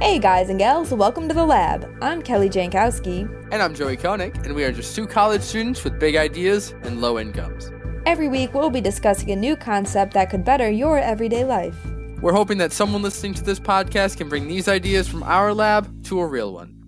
Hey 0.00 0.18
guys 0.18 0.48
and 0.48 0.58
gals, 0.58 0.92
welcome 0.92 1.28
to 1.28 1.34
the 1.34 1.44
lab. 1.44 1.86
I'm 2.00 2.22
Kelly 2.22 2.48
Jankowski. 2.48 3.28
And 3.52 3.62
I'm 3.62 3.74
Joey 3.74 3.98
Koenig, 3.98 4.34
and 4.46 4.54
we 4.54 4.64
are 4.64 4.72
just 4.72 4.96
two 4.96 5.06
college 5.06 5.42
students 5.42 5.84
with 5.84 6.00
big 6.00 6.16
ideas 6.16 6.74
and 6.84 7.02
low 7.02 7.18
incomes. 7.18 7.70
Every 8.06 8.26
week 8.26 8.54
we'll 8.54 8.70
be 8.70 8.80
discussing 8.80 9.30
a 9.30 9.36
new 9.36 9.56
concept 9.56 10.14
that 10.14 10.30
could 10.30 10.42
better 10.42 10.70
your 10.70 10.98
everyday 10.98 11.44
life. 11.44 11.76
We're 12.22 12.32
hoping 12.32 12.56
that 12.58 12.72
someone 12.72 13.02
listening 13.02 13.34
to 13.34 13.44
this 13.44 13.60
podcast 13.60 14.16
can 14.16 14.30
bring 14.30 14.48
these 14.48 14.68
ideas 14.68 15.06
from 15.06 15.22
our 15.22 15.52
lab 15.52 16.02
to 16.04 16.20
a 16.20 16.26
real 16.26 16.54
one. 16.54 16.82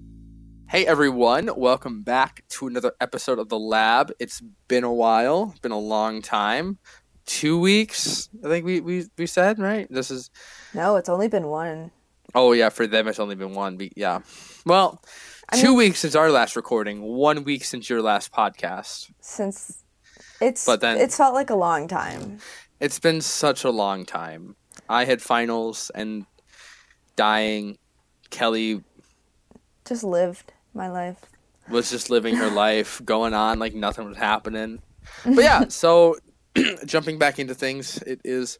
Hey 0.71 0.87
everyone, 0.87 1.51
welcome 1.55 2.03
back 2.03 2.45
to 2.49 2.67
another 2.67 2.93
episode 2.99 3.39
of 3.39 3.51
The 3.51 3.59
Lab. 3.59 4.11
It's 4.21 4.41
been 4.69 4.85
a 4.85 4.93
while, 4.93 5.51
it's 5.51 5.61
been 5.61 5.71
a 5.71 5.79
long 5.79 6.23
time. 6.23 6.79
Two 7.27 7.61
weeks, 7.61 8.31
I 8.43 8.49
think 8.49 8.65
we, 8.65 8.81
we, 8.81 9.05
we 9.19 9.27
said, 9.27 9.59
right? 9.59 9.87
This 9.91 10.11
is 10.11 10.31
No, 10.73 10.97
it's 10.97 11.11
only 11.11 11.29
been 11.29 11.49
one. 11.49 11.91
Oh 12.35 12.53
yeah, 12.53 12.69
for 12.71 12.87
them 12.87 13.09
it's 13.09 13.19
only 13.19 13.35
been 13.35 13.55
one. 13.55 13.77
Be- 13.77 13.93
yeah. 13.96 14.21
Well, 14.64 15.03
I 15.49 15.61
two 15.61 15.68
mean- 15.68 15.77
weeks 15.77 16.00
since 16.00 16.14
our 16.14 16.31
last 16.31 16.57
recording, 16.57 17.03
one 17.03 17.45
week 17.45 17.64
since 17.64 17.91
your 17.91 18.00
last 18.03 18.32
podcast. 18.32 19.11
Since 19.21 19.82
it's 20.41 20.64
But 20.67 20.81
then- 20.81 20.99
it's 20.99 21.17
felt 21.17 21.35
like 21.35 21.50
a 21.50 21.55
long 21.55 21.89
time. 21.89 22.39
It's 22.81 22.99
been 22.99 23.21
such 23.21 23.64
a 23.64 23.71
long 23.71 24.05
time. 24.05 24.57
I 24.89 25.05
had 25.05 25.22
finals 25.22 25.91
and 25.95 26.27
dying. 27.17 27.79
Kelly 28.31 28.83
Just 29.85 30.05
lived 30.05 30.53
my 30.72 30.89
life. 30.89 31.19
was 31.69 31.91
just 31.91 32.08
living 32.08 32.36
her 32.36 32.48
life, 32.67 33.00
going 33.05 33.34
on 33.34 33.58
like 33.58 33.75
nothing 33.75 34.06
was 34.08 34.17
happening. 34.17 34.80
But 35.25 35.42
yeah, 35.44 35.64
so 35.69 36.17
jumping 36.86 37.19
back 37.19 37.39
into 37.39 37.55
things, 37.55 37.98
it 38.03 38.20
is 38.25 38.58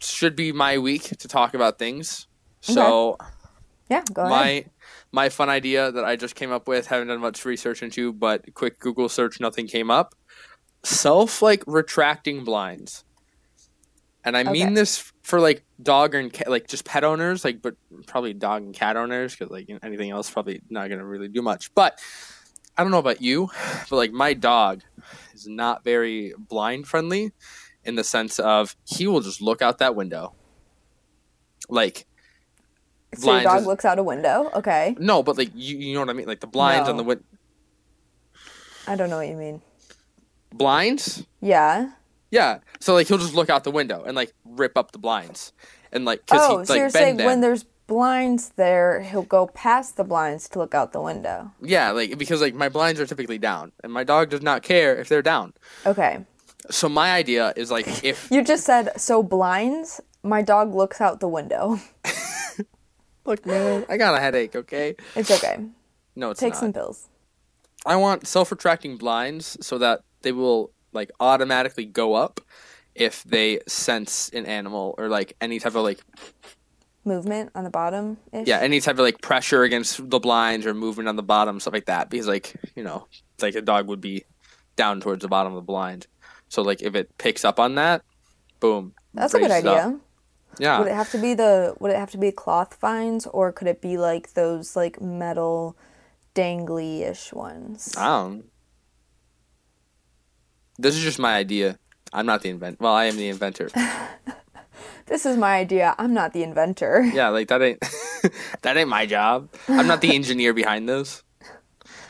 should 0.00 0.34
be 0.36 0.52
my 0.52 0.76
week 0.78 1.04
to 1.18 1.28
talk 1.28 1.54
about 1.54 1.78
things. 1.78 2.26
So 2.62 3.18
Yeah, 3.90 4.02
go 4.12 4.22
ahead. 4.22 4.30
my 4.30 4.64
my 5.10 5.28
fun 5.28 5.50
idea 5.50 5.92
that 5.92 6.04
I 6.04 6.16
just 6.16 6.34
came 6.34 6.50
up 6.50 6.66
with, 6.66 6.86
haven't 6.86 7.08
done 7.08 7.20
much 7.20 7.44
research 7.44 7.82
into, 7.82 8.12
but 8.12 8.54
quick 8.54 8.78
Google 8.78 9.08
search, 9.08 9.40
nothing 9.40 9.66
came 9.66 9.90
up. 9.90 10.14
Self 10.84 11.42
like 11.42 11.62
retracting 11.66 12.44
blinds, 12.44 13.04
and 14.24 14.36
I 14.36 14.42
mean 14.44 14.74
this 14.74 15.12
for 15.22 15.40
like 15.40 15.64
dog 15.82 16.14
and 16.14 16.32
cat, 16.32 16.50
like 16.50 16.66
just 16.66 16.84
pet 16.84 17.04
owners, 17.04 17.44
like 17.44 17.62
but 17.62 17.76
probably 18.06 18.32
dog 18.32 18.62
and 18.62 18.74
cat 18.74 18.96
owners 18.96 19.36
because 19.36 19.50
like 19.50 19.68
anything 19.82 20.10
else 20.10 20.30
probably 20.30 20.60
not 20.70 20.88
gonna 20.88 21.04
really 21.04 21.28
do 21.28 21.42
much. 21.42 21.72
But 21.74 22.00
I 22.76 22.82
don't 22.82 22.90
know 22.90 22.98
about 22.98 23.22
you, 23.22 23.50
but 23.90 23.96
like 23.96 24.12
my 24.12 24.34
dog 24.34 24.82
is 25.34 25.46
not 25.46 25.84
very 25.84 26.32
blind 26.36 26.86
friendly 26.88 27.32
in 27.84 27.96
the 27.96 28.04
sense 28.04 28.38
of 28.38 28.76
he 28.84 29.06
will 29.06 29.20
just 29.20 29.40
look 29.42 29.62
out 29.62 29.78
that 29.78 29.94
window, 29.94 30.34
like 31.68 32.06
so 33.14 33.32
your 33.32 33.42
dog 33.42 33.60
is- 33.60 33.66
looks 33.66 33.84
out 33.84 33.98
a 33.98 34.02
window. 34.02 34.50
Okay. 34.54 34.96
no, 34.98 35.22
but 35.22 35.36
like 35.38 35.50
you, 35.54 35.76
you 35.78 35.94
know 35.94 36.00
what 36.00 36.10
I 36.10 36.14
mean, 36.14 36.26
like 36.26 36.40
the 36.40 36.46
blinds 36.46 36.88
on 36.88 36.96
the 36.96 37.04
window. 37.04 37.24
I 38.86 38.96
don't 38.96 39.10
know 39.10 39.18
what 39.18 39.28
you 39.28 39.36
mean. 39.36 39.62
blinds. 40.52 41.24
Yeah. 41.40 41.90
Yeah, 42.30 42.60
so 42.80 42.94
like 42.94 43.08
he'll 43.08 43.18
just 43.18 43.34
look 43.34 43.50
out 43.50 43.62
the 43.64 43.70
window 43.70 44.04
and 44.04 44.16
like 44.16 44.32
rip 44.46 44.78
up 44.78 44.92
the 44.92 44.98
blinds, 44.98 45.52
and 45.92 46.06
like 46.06 46.24
because 46.24 46.40
Oh, 46.50 46.58
he 46.60 46.64
so 46.64 46.72
like 46.72 46.78
you're 46.80 46.88
saying 46.88 47.18
them. 47.18 47.26
when 47.26 47.42
there's 47.42 47.64
blinds 47.86 48.50
there, 48.56 49.02
he'll 49.02 49.20
go 49.22 49.48
past 49.48 49.98
the 49.98 50.04
blinds 50.04 50.48
to 50.48 50.58
look 50.58 50.74
out 50.74 50.92
the 50.92 51.00
window. 51.02 51.50
yeah, 51.60 51.90
like 51.90 52.16
because 52.16 52.40
like 52.40 52.54
my 52.54 52.70
blinds 52.70 52.98
are 53.00 53.04
typically 53.06 53.36
down, 53.36 53.70
and 53.84 53.92
my 53.92 54.02
dog 54.02 54.30
does 54.30 54.40
not 54.40 54.62
care 54.62 54.96
if 54.96 55.10
they're 55.10 55.20
down. 55.20 55.52
Okay. 55.84 56.24
So 56.70 56.88
my 56.88 57.12
idea 57.12 57.52
is 57.54 57.70
like 57.70 58.02
if 58.02 58.28
You 58.32 58.42
just 58.42 58.64
said 58.64 58.98
so 58.98 59.22
blinds. 59.22 60.00
My 60.22 60.40
dog 60.40 60.74
looks 60.74 61.02
out 61.02 61.20
the 61.20 61.28
window. 61.28 61.80
look 63.24 63.44
man, 63.46 63.84
I 63.88 63.96
got 63.96 64.14
a 64.14 64.20
headache. 64.20 64.54
Okay, 64.56 64.96
It's 65.14 65.30
okay. 65.30 65.64
no, 66.16 66.30
it's 66.30 66.40
Take 66.40 66.54
not. 66.54 66.60
some 66.60 66.72
pills. 66.72 67.08
I 67.84 67.96
want 67.96 68.26
self-retracting 68.26 68.96
blinds 68.96 69.56
so 69.64 69.78
that 69.78 70.00
they 70.22 70.32
will 70.32 70.72
like 70.92 71.10
automatically 71.20 71.84
go 71.84 72.14
up 72.14 72.40
if 72.94 73.24
they 73.24 73.58
sense 73.66 74.28
an 74.30 74.46
animal 74.46 74.94
or 74.98 75.08
like 75.08 75.34
any 75.40 75.58
type 75.58 75.74
of 75.74 75.82
like 75.82 76.00
Movement 77.04 77.50
on 77.56 77.64
the 77.64 77.70
bottom. 77.70 78.16
yeah 78.32 78.58
any 78.60 78.78
type 78.80 78.94
of 78.94 79.00
like 79.00 79.20
pressure 79.20 79.64
against 79.64 80.08
the 80.08 80.20
blinds 80.20 80.64
or 80.66 80.72
movement 80.74 81.08
on 81.08 81.16
the 81.16 81.22
bottom 81.24 81.58
stuff 81.58 81.72
like 81.74 81.86
that 81.86 82.08
because 82.08 82.28
like 82.28 82.54
you 82.76 82.84
know 82.84 83.08
like 83.40 83.56
a 83.56 83.60
dog 83.62 83.88
would 83.88 84.00
be 84.00 84.22
down 84.76 85.00
towards 85.00 85.22
the 85.22 85.28
bottom 85.28 85.52
of 85.52 85.56
the 85.56 85.62
blind 85.66 86.06
so 86.48 86.62
like 86.62 86.80
if 86.80 86.94
it 86.94 87.10
picks 87.18 87.44
up 87.44 87.58
on 87.58 87.74
that 87.74 88.02
boom 88.60 88.94
That's 89.14 89.34
a 89.34 89.40
good 89.40 89.50
idea. 89.50 89.72
up. 89.72 89.94
Yeah 90.58 90.78
Would 90.78 90.88
it 90.88 90.94
have 90.94 91.10
to 91.12 91.18
be 91.18 91.34
the 91.34 91.74
would 91.80 91.90
it 91.90 91.96
have 91.96 92.10
to 92.12 92.18
be 92.18 92.30
cloth 92.32 92.78
vines 92.80 93.26
or 93.26 93.52
could 93.52 93.68
it 93.68 93.80
be 93.80 93.96
like 93.96 94.34
those 94.34 94.76
like 94.76 95.00
metal 95.00 95.76
dangly 96.34 97.02
ish 97.08 97.32
ones? 97.32 97.94
i 97.96 98.06
don't 98.06 98.44
this 100.78 100.96
is 100.96 101.02
just 101.02 101.18
my 101.18 101.34
idea 101.36 101.78
i'm 102.12 102.26
not 102.26 102.42
the 102.42 102.48
invent 102.50 102.80
well 102.80 102.92
i 102.94 103.04
am 103.04 103.16
the 103.16 103.28
inventor 103.28 103.68
This 105.06 105.26
is 105.26 105.36
my 105.36 105.56
idea. 105.58 105.94
I'm 105.98 106.14
not 106.14 106.32
the 106.32 106.42
inventor. 106.42 107.02
yeah 107.12 107.28
like 107.28 107.48
that 107.48 107.60
ain't 107.60 107.80
that 108.62 108.76
ain't 108.76 108.88
my 108.88 109.04
job 109.04 109.50
i'm 109.68 109.86
not 109.86 110.00
the 110.00 110.14
engineer 110.14 110.54
behind 110.54 110.88
this 110.88 111.22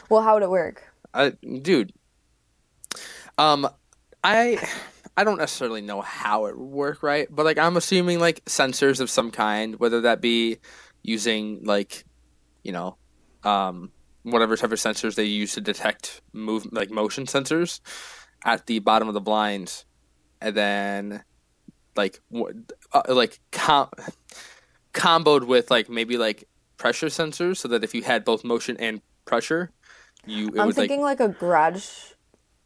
Well, 0.09 0.23
how 0.23 0.35
would 0.35 0.43
it 0.43 0.51
work? 0.51 0.83
I, 1.15 1.31
dude. 1.63 1.93
Um, 3.39 3.67
I 4.23 4.59
I 5.17 5.25
don't 5.25 5.39
necessarily 5.39 5.83
know 5.83 6.01
how 6.01 6.47
it 6.47 6.57
would 6.57 6.69
work, 6.69 7.03
right? 7.03 7.29
But 7.31 7.45
like, 7.45 7.59
I'm 7.59 7.77
assuming 7.77 8.19
like 8.19 8.45
sensors 8.47 9.01
of 9.01 9.11
some 9.11 9.31
kind, 9.31 9.79
whether 9.79 10.01
that 10.03 10.21
be 10.21 10.59
using 11.03 11.65
like, 11.65 12.05
you 12.63 12.73
know, 12.73 12.97
um, 13.45 13.93
whatever 14.23 14.57
type 14.57 14.73
of 14.73 14.79
sensors 14.79 15.15
they 15.15 15.25
use 15.25 15.55
to 15.55 15.61
detect 15.61 16.23
move 16.33 16.67
like 16.73 16.91
motion 16.91 17.27
sensors 17.27 17.81
at 18.45 18.67
the 18.67 18.79
bottom 18.79 19.09
of 19.09 19.15
the 19.15 19.21
blinds, 19.21 19.85
and 20.41 20.55
then 20.57 21.25
like 21.97 22.21
what 22.29 22.55
uh, 22.93 23.03
like 23.09 23.41
com- 23.51 23.91
comboed 24.93 25.47
with 25.47 25.71
like 25.71 25.89
maybe 25.89 26.17
like 26.17 26.49
pressure 26.77 27.09
sensors, 27.09 27.59
so 27.59 27.69
that 27.69 27.85
if 27.85 27.95
you 27.95 28.03
had 28.03 28.25
both 28.25 28.45
motion 28.45 28.77
and 28.79 29.03
pressure, 29.25 29.73
you 30.25 30.49
it 30.49 30.61
I'm 30.61 30.67
would 30.67 30.77
like 30.77 30.89
thinking 30.89 31.03
like 31.03 31.21
a 31.21 31.29
garage 31.29 32.13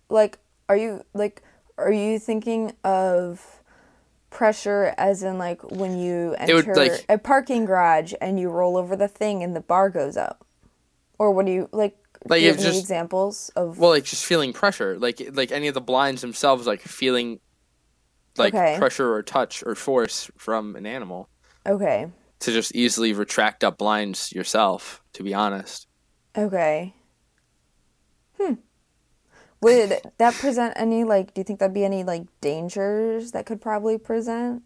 like 0.08 0.38
are 0.68 0.76
you 0.76 1.02
like 1.14 1.42
are 1.78 1.92
you 1.92 2.18
thinking 2.18 2.72
of 2.84 3.60
pressure 4.30 4.94
as 4.98 5.22
in 5.22 5.38
like 5.38 5.62
when 5.70 5.98
you 5.98 6.34
enter 6.38 6.54
would, 6.56 6.76
like- 6.76 7.04
a 7.08 7.18
parking 7.18 7.64
garage 7.64 8.12
and 8.20 8.38
you 8.40 8.48
roll 8.50 8.76
over 8.76 8.96
the 8.96 9.08
thing 9.08 9.42
and 9.42 9.54
the 9.56 9.60
bar 9.60 9.88
goes 9.90 10.16
up? 10.16 10.46
Or 11.18 11.30
what 11.32 11.46
do 11.46 11.52
you 11.52 11.68
like 11.72 11.96
Like, 12.28 12.42
you 12.42 12.48
if 12.50 12.56
have 12.56 12.64
any 12.64 12.72
just- 12.74 12.82
examples 12.84 13.50
of 13.56 13.78
Well, 13.78 13.90
like 13.90 14.04
just 14.04 14.24
feeling 14.24 14.52
pressure, 14.52 14.98
like 14.98 15.22
like 15.32 15.52
any 15.52 15.68
of 15.68 15.74
the 15.74 15.80
blinds 15.80 16.20
themselves, 16.22 16.66
like 16.66 16.80
feeling 16.82 17.40
like 18.36 18.54
Okay. 18.54 18.76
pressure 18.78 19.12
or 19.14 19.22
touch 19.22 19.62
or 19.64 19.74
force 19.74 20.30
from 20.36 20.76
an 20.76 20.84
animal 20.86 21.30
Okay. 21.66 22.10
to 22.40 22.52
just 22.52 22.74
easily 22.74 23.14
retract 23.14 23.64
up 23.64 23.78
blinds 23.78 24.30
yourself. 24.32 25.02
To 25.14 25.22
be 25.22 25.32
honest, 25.32 25.86
Okay. 26.36 26.94
Hmm. 28.38 28.54
Would 29.66 30.00
that 30.18 30.34
present 30.34 30.74
any 30.76 31.02
like? 31.02 31.34
Do 31.34 31.40
you 31.40 31.44
think 31.44 31.58
that'd 31.58 31.74
be 31.74 31.84
any 31.84 32.04
like 32.04 32.22
dangers 32.40 33.32
that 33.32 33.46
could 33.46 33.60
probably 33.60 33.98
present? 33.98 34.62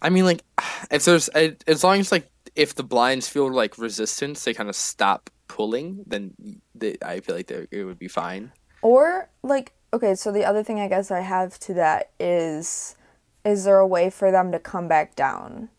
I 0.00 0.08
mean, 0.10 0.24
like 0.24 0.42
if 0.90 1.04
there's 1.04 1.28
as 1.28 1.82
long 1.82 1.98
as 1.98 2.12
like 2.12 2.30
if 2.54 2.76
the 2.76 2.84
blinds 2.84 3.28
feel 3.28 3.50
like 3.52 3.76
resistance, 3.76 4.44
they 4.44 4.54
kind 4.54 4.68
of 4.68 4.76
stop 4.76 5.30
pulling, 5.48 6.04
then 6.06 6.34
they, 6.74 6.96
I 7.04 7.20
feel 7.20 7.34
like 7.34 7.50
it 7.50 7.84
would 7.84 7.98
be 7.98 8.06
fine. 8.06 8.52
Or 8.82 9.30
like, 9.42 9.72
okay, 9.92 10.14
so 10.14 10.30
the 10.30 10.44
other 10.44 10.62
thing 10.62 10.78
I 10.78 10.88
guess 10.88 11.10
I 11.10 11.20
have 11.20 11.58
to 11.60 11.74
that 11.74 12.10
is, 12.20 12.96
is 13.44 13.64
there 13.64 13.78
a 13.78 13.86
way 13.86 14.10
for 14.10 14.30
them 14.30 14.52
to 14.52 14.58
come 14.58 14.86
back 14.86 15.16
down? 15.16 15.70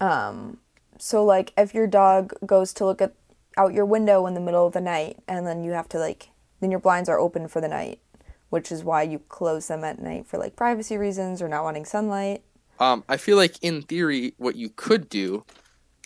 Um, 0.00 0.58
so 0.98 1.24
like 1.24 1.52
if 1.56 1.74
your 1.74 1.86
dog 1.86 2.34
goes 2.46 2.72
to 2.74 2.84
look 2.84 3.02
at 3.02 3.14
out 3.56 3.72
your 3.72 3.86
window 3.86 4.26
in 4.26 4.34
the 4.34 4.40
middle 4.40 4.66
of 4.66 4.72
the 4.74 4.80
night, 4.80 5.18
and 5.26 5.46
then 5.46 5.64
you 5.64 5.72
have 5.72 5.88
to 5.88 5.98
like, 5.98 6.28
then 6.64 6.70
your 6.70 6.80
blinds 6.80 7.08
are 7.10 7.20
open 7.20 7.46
for 7.46 7.60
the 7.60 7.68
night, 7.68 8.00
which 8.48 8.72
is 8.72 8.82
why 8.82 9.02
you 9.02 9.18
close 9.28 9.68
them 9.68 9.84
at 9.84 10.00
night 10.00 10.26
for 10.26 10.38
like 10.38 10.56
privacy 10.56 10.96
reasons 10.96 11.42
or 11.42 11.48
not 11.48 11.62
wanting 11.62 11.84
sunlight. 11.84 12.42
Um, 12.80 13.04
I 13.08 13.18
feel 13.18 13.36
like 13.36 13.56
in 13.62 13.82
theory, 13.82 14.34
what 14.38 14.56
you 14.56 14.70
could 14.70 15.08
do, 15.08 15.44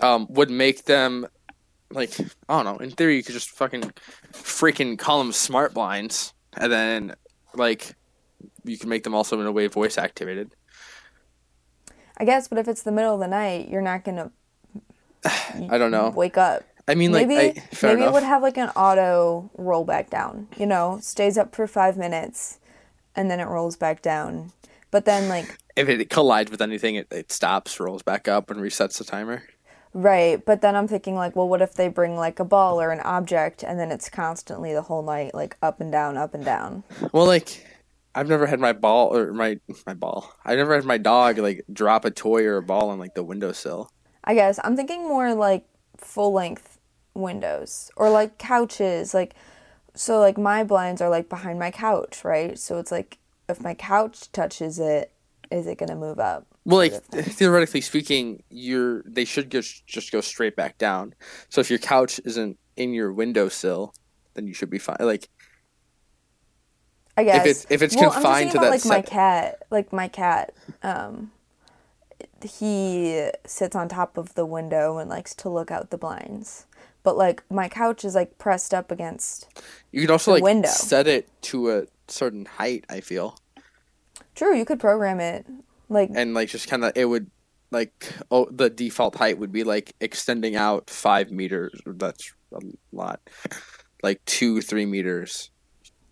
um, 0.00 0.26
would 0.30 0.50
make 0.50 0.84
them 0.84 1.26
like 1.90 2.18
I 2.48 2.62
don't 2.62 2.64
know. 2.64 2.84
In 2.84 2.90
theory, 2.90 3.16
you 3.16 3.22
could 3.22 3.32
just 3.34 3.50
fucking 3.50 3.92
freaking 4.32 4.98
call 4.98 5.18
them 5.18 5.32
smart 5.32 5.72
blinds, 5.74 6.34
and 6.56 6.70
then 6.70 7.14
like 7.54 7.94
you 8.64 8.76
can 8.76 8.88
make 8.88 9.04
them 9.04 9.14
also 9.14 9.40
in 9.40 9.46
a 9.46 9.52
way 9.52 9.68
voice 9.68 9.96
activated. 9.96 10.50
I 12.18 12.24
guess, 12.24 12.48
but 12.48 12.58
if 12.58 12.66
it's 12.66 12.82
the 12.82 12.92
middle 12.92 13.14
of 13.14 13.20
the 13.20 13.28
night, 13.28 13.68
you're 13.68 13.80
not 13.80 14.04
gonna 14.04 14.32
I 15.24 15.78
don't 15.78 15.90
know. 15.92 16.10
wake 16.10 16.36
up. 16.36 16.64
I 16.88 16.94
mean, 16.94 17.12
like, 17.12 17.28
maybe 17.28 17.60
I, 17.60 17.60
fair 17.74 17.90
maybe 17.90 18.02
enough. 18.02 18.10
it 18.10 18.14
would 18.14 18.22
have 18.24 18.42
like 18.42 18.56
an 18.56 18.70
auto 18.70 19.50
roll 19.56 19.84
back 19.84 20.10
down. 20.10 20.48
You 20.56 20.66
know, 20.66 20.98
stays 21.02 21.36
up 21.36 21.54
for 21.54 21.66
five 21.66 21.96
minutes, 21.96 22.58
and 23.14 23.30
then 23.30 23.38
it 23.38 23.44
rolls 23.44 23.76
back 23.76 24.02
down. 24.02 24.52
But 24.90 25.04
then 25.04 25.28
like 25.28 25.58
if 25.76 25.88
it 25.88 26.10
collides 26.10 26.50
with 26.50 26.62
anything, 26.62 26.94
it, 26.96 27.08
it 27.12 27.30
stops, 27.30 27.78
rolls 27.78 28.02
back 28.02 28.26
up, 28.26 28.50
and 28.50 28.60
resets 28.60 28.98
the 28.98 29.04
timer. 29.04 29.42
Right, 29.94 30.44
but 30.44 30.60
then 30.60 30.76
I'm 30.76 30.86
thinking 30.86 31.14
like, 31.14 31.34
well, 31.34 31.48
what 31.48 31.62
if 31.62 31.74
they 31.74 31.88
bring 31.88 32.16
like 32.16 32.38
a 32.40 32.44
ball 32.44 32.80
or 32.80 32.90
an 32.90 33.00
object 33.00 33.62
and 33.62 33.80
then 33.80 33.90
it's 33.90 34.08
constantly 34.08 34.72
the 34.72 34.82
whole 34.82 35.02
night 35.02 35.34
like 35.34 35.56
up 35.62 35.80
and 35.80 35.90
down, 35.90 36.16
up 36.16 36.34
and 36.34 36.44
down. 36.44 36.84
Well, 37.12 37.26
like 37.26 37.66
I've 38.14 38.28
never 38.28 38.46
had 38.46 38.60
my 38.60 38.72
ball 38.72 39.16
or 39.16 39.32
my 39.32 39.58
my 39.86 39.94
ball. 39.94 40.32
I've 40.44 40.58
never 40.58 40.74
had 40.74 40.84
my 40.84 40.98
dog 40.98 41.38
like 41.38 41.64
drop 41.72 42.04
a 42.04 42.10
toy 42.10 42.44
or 42.44 42.58
a 42.58 42.62
ball 42.62 42.90
on 42.90 42.98
like 42.98 43.14
the 43.14 43.24
windowsill. 43.24 43.90
I 44.24 44.34
guess 44.34 44.60
I'm 44.62 44.76
thinking 44.76 45.08
more 45.08 45.34
like 45.34 45.64
full 45.96 46.32
length 46.32 46.67
windows 47.18 47.90
or 47.96 48.08
like 48.10 48.38
couches, 48.38 49.12
like 49.12 49.34
so 49.94 50.20
like 50.20 50.38
my 50.38 50.64
blinds 50.64 51.00
are 51.00 51.10
like 51.10 51.28
behind 51.28 51.58
my 51.58 51.70
couch, 51.70 52.24
right? 52.24 52.58
So 52.58 52.78
it's 52.78 52.92
like 52.92 53.18
if 53.48 53.60
my 53.60 53.74
couch 53.74 54.30
touches 54.32 54.78
it, 54.78 55.12
is 55.50 55.66
it 55.66 55.78
going 55.78 55.88
to 55.88 55.96
move 55.96 56.18
up? 56.18 56.46
Well, 56.64 56.78
like 56.78 57.02
theoretically 57.10 57.80
speaking, 57.80 58.42
you're 58.50 59.02
they 59.06 59.24
should 59.24 59.50
just 59.50 59.86
just 59.86 60.12
go 60.12 60.20
straight 60.20 60.54
back 60.54 60.78
down. 60.78 61.14
So 61.48 61.60
if 61.60 61.70
your 61.70 61.78
couch 61.78 62.20
isn't 62.24 62.58
in 62.76 62.92
your 62.92 63.12
windowsill, 63.12 63.94
then 64.34 64.46
you 64.46 64.54
should 64.54 64.70
be 64.70 64.78
fine. 64.78 64.98
Like 65.00 65.28
I 67.16 67.24
guess 67.24 67.44
if 67.44 67.50
it's 67.50 67.66
if 67.70 67.82
it's 67.82 67.96
well, 67.96 68.10
confined 68.10 68.52
to 68.52 68.58
about, 68.58 68.64
that 68.66 68.70
like 68.70 68.84
my 68.84 69.02
cat, 69.02 69.62
like 69.70 69.92
my 69.92 70.08
cat, 70.08 70.52
um, 70.82 71.32
he 72.42 73.30
sits 73.46 73.74
on 73.74 73.88
top 73.88 74.16
of 74.16 74.34
the 74.34 74.46
window 74.46 74.98
and 74.98 75.08
likes 75.10 75.34
to 75.36 75.48
look 75.48 75.70
out 75.70 75.90
the 75.90 75.98
blinds. 75.98 76.66
But 77.08 77.16
like 77.16 77.42
my 77.50 77.70
couch 77.70 78.04
is 78.04 78.14
like 78.14 78.36
pressed 78.36 78.74
up 78.74 78.90
against. 78.90 79.48
you 79.92 80.02
could 80.02 80.10
also 80.10 80.30
like 80.30 80.42
window. 80.42 80.68
set 80.68 81.06
it 81.06 81.26
to 81.44 81.70
a 81.70 81.86
certain 82.06 82.44
height. 82.44 82.84
I 82.90 83.00
feel 83.00 83.38
True, 84.34 84.54
you 84.54 84.66
could 84.66 84.78
program 84.78 85.18
it. 85.18 85.46
Like 85.88 86.10
and 86.14 86.34
like 86.34 86.50
just 86.50 86.68
kind 86.68 86.84
of 86.84 86.92
it 86.94 87.06
would 87.06 87.30
like 87.70 88.12
oh 88.30 88.46
the 88.50 88.68
default 88.68 89.14
height 89.14 89.38
would 89.38 89.52
be 89.52 89.64
like 89.64 89.94
extending 90.02 90.54
out 90.54 90.90
five 90.90 91.30
meters. 91.30 91.80
That's 91.86 92.30
a 92.52 92.60
lot, 92.92 93.20
like 94.02 94.22
two 94.26 94.60
three 94.60 94.84
meters. 94.84 95.50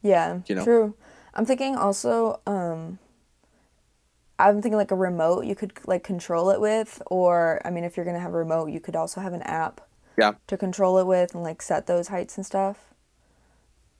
yeah, 0.01 0.41
you 0.47 0.55
know. 0.55 0.65
true. 0.65 0.95
I'm 1.35 1.45
thinking 1.45 1.77
also. 1.77 2.41
um 2.47 2.99
I'm 4.39 4.63
thinking 4.63 4.79
like 4.79 4.93
a 4.93 4.97
remote 4.97 5.45
you 5.45 5.55
could 5.55 5.75
like 5.85 6.05
control 6.05 6.49
it 6.49 6.59
with, 6.59 7.03
or 7.09 7.61
I 7.67 7.71
mean, 7.71 7.85
if 7.85 7.99
you're 7.99 8.07
gonna 8.07 8.19
have 8.19 8.33
a 8.33 8.39
remote, 8.39 8.71
you 8.71 8.81
could 8.81 8.97
also 8.97 9.21
have 9.21 9.35
an 9.35 9.43
app 9.43 9.83
Yeah. 10.17 10.33
to 10.47 10.57
control 10.57 10.99
it 10.99 11.07
with 11.07 11.35
and 11.35 11.43
like 11.43 11.61
set 11.63 11.87
those 11.87 12.09
heights 12.09 12.37
and 12.37 12.47
stuff. 12.47 12.95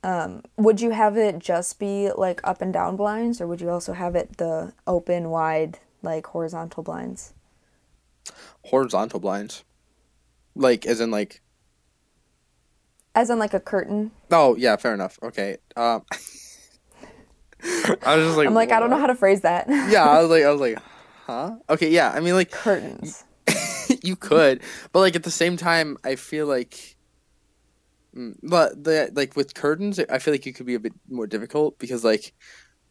Um, 0.03 0.43
would 0.57 0.79
you 0.81 0.91
have 0.91 1.17
it 1.17 1.39
just 1.39 1.79
be 1.79 2.11
like 2.11 2.39
up 2.43 2.61
and 2.61 2.71
down 2.73 2.95
blinds, 2.95 3.41
or 3.41 3.47
would 3.47 3.61
you 3.61 3.69
also 3.69 3.93
have 3.93 4.15
it 4.15 4.37
the 4.37 4.73
open, 4.85 5.29
wide, 5.29 5.79
like 6.01 6.27
horizontal 6.27 6.83
blinds? 6.83 7.33
Horizontal 8.65 9.19
blinds, 9.19 9.63
like 10.55 10.85
as 10.85 11.01
in 11.01 11.11
like 11.11 11.41
As 13.15 13.29
in 13.29 13.39
like 13.39 13.53
a 13.53 13.59
curtain. 13.59 14.11
oh 14.31 14.55
yeah, 14.55 14.75
fair 14.75 14.93
enough. 14.93 15.17
Okay. 15.23 15.57
Um, 15.75 16.03
I 18.05 18.15
was 18.15 18.25
just 18.27 18.37
like 18.37 18.47
I'm 18.47 18.53
like, 18.53 18.71
I 18.71 18.79
don't 18.79 18.89
know 18.91 18.99
how 18.99 19.07
to 19.07 19.15
phrase 19.15 19.41
that. 19.41 19.67
yeah, 19.67 20.03
I 20.05 20.21
was 20.21 20.29
like, 20.35 20.43
I 20.43 20.51
was 20.51 20.61
like, 20.61 20.77
huh? 21.25 21.55
Okay, 21.69 21.89
yeah. 21.89 22.11
I 22.15 22.19
mean, 22.19 22.35
like, 22.35 22.51
Curtains. 22.51 23.23
you 24.03 24.15
could, 24.15 24.61
but 24.91 24.99
like 24.99 25.15
at 25.15 25.23
the 25.23 25.31
same 25.31 25.57
time, 25.57 25.97
I 26.03 26.15
feel 26.15 26.47
like, 26.47 26.97
mm, 28.15 28.35
but 28.43 28.83
the 28.83 29.11
like 29.13 29.35
with 29.35 29.53
curtains, 29.53 29.99
I 29.99 30.19
feel 30.19 30.33
like 30.33 30.47
it 30.47 30.53
could 30.53 30.65
be 30.65 30.75
a 30.75 30.79
bit 30.79 30.93
more 31.09 31.27
difficult 31.27 31.79
because 31.79 32.03
like 32.03 32.33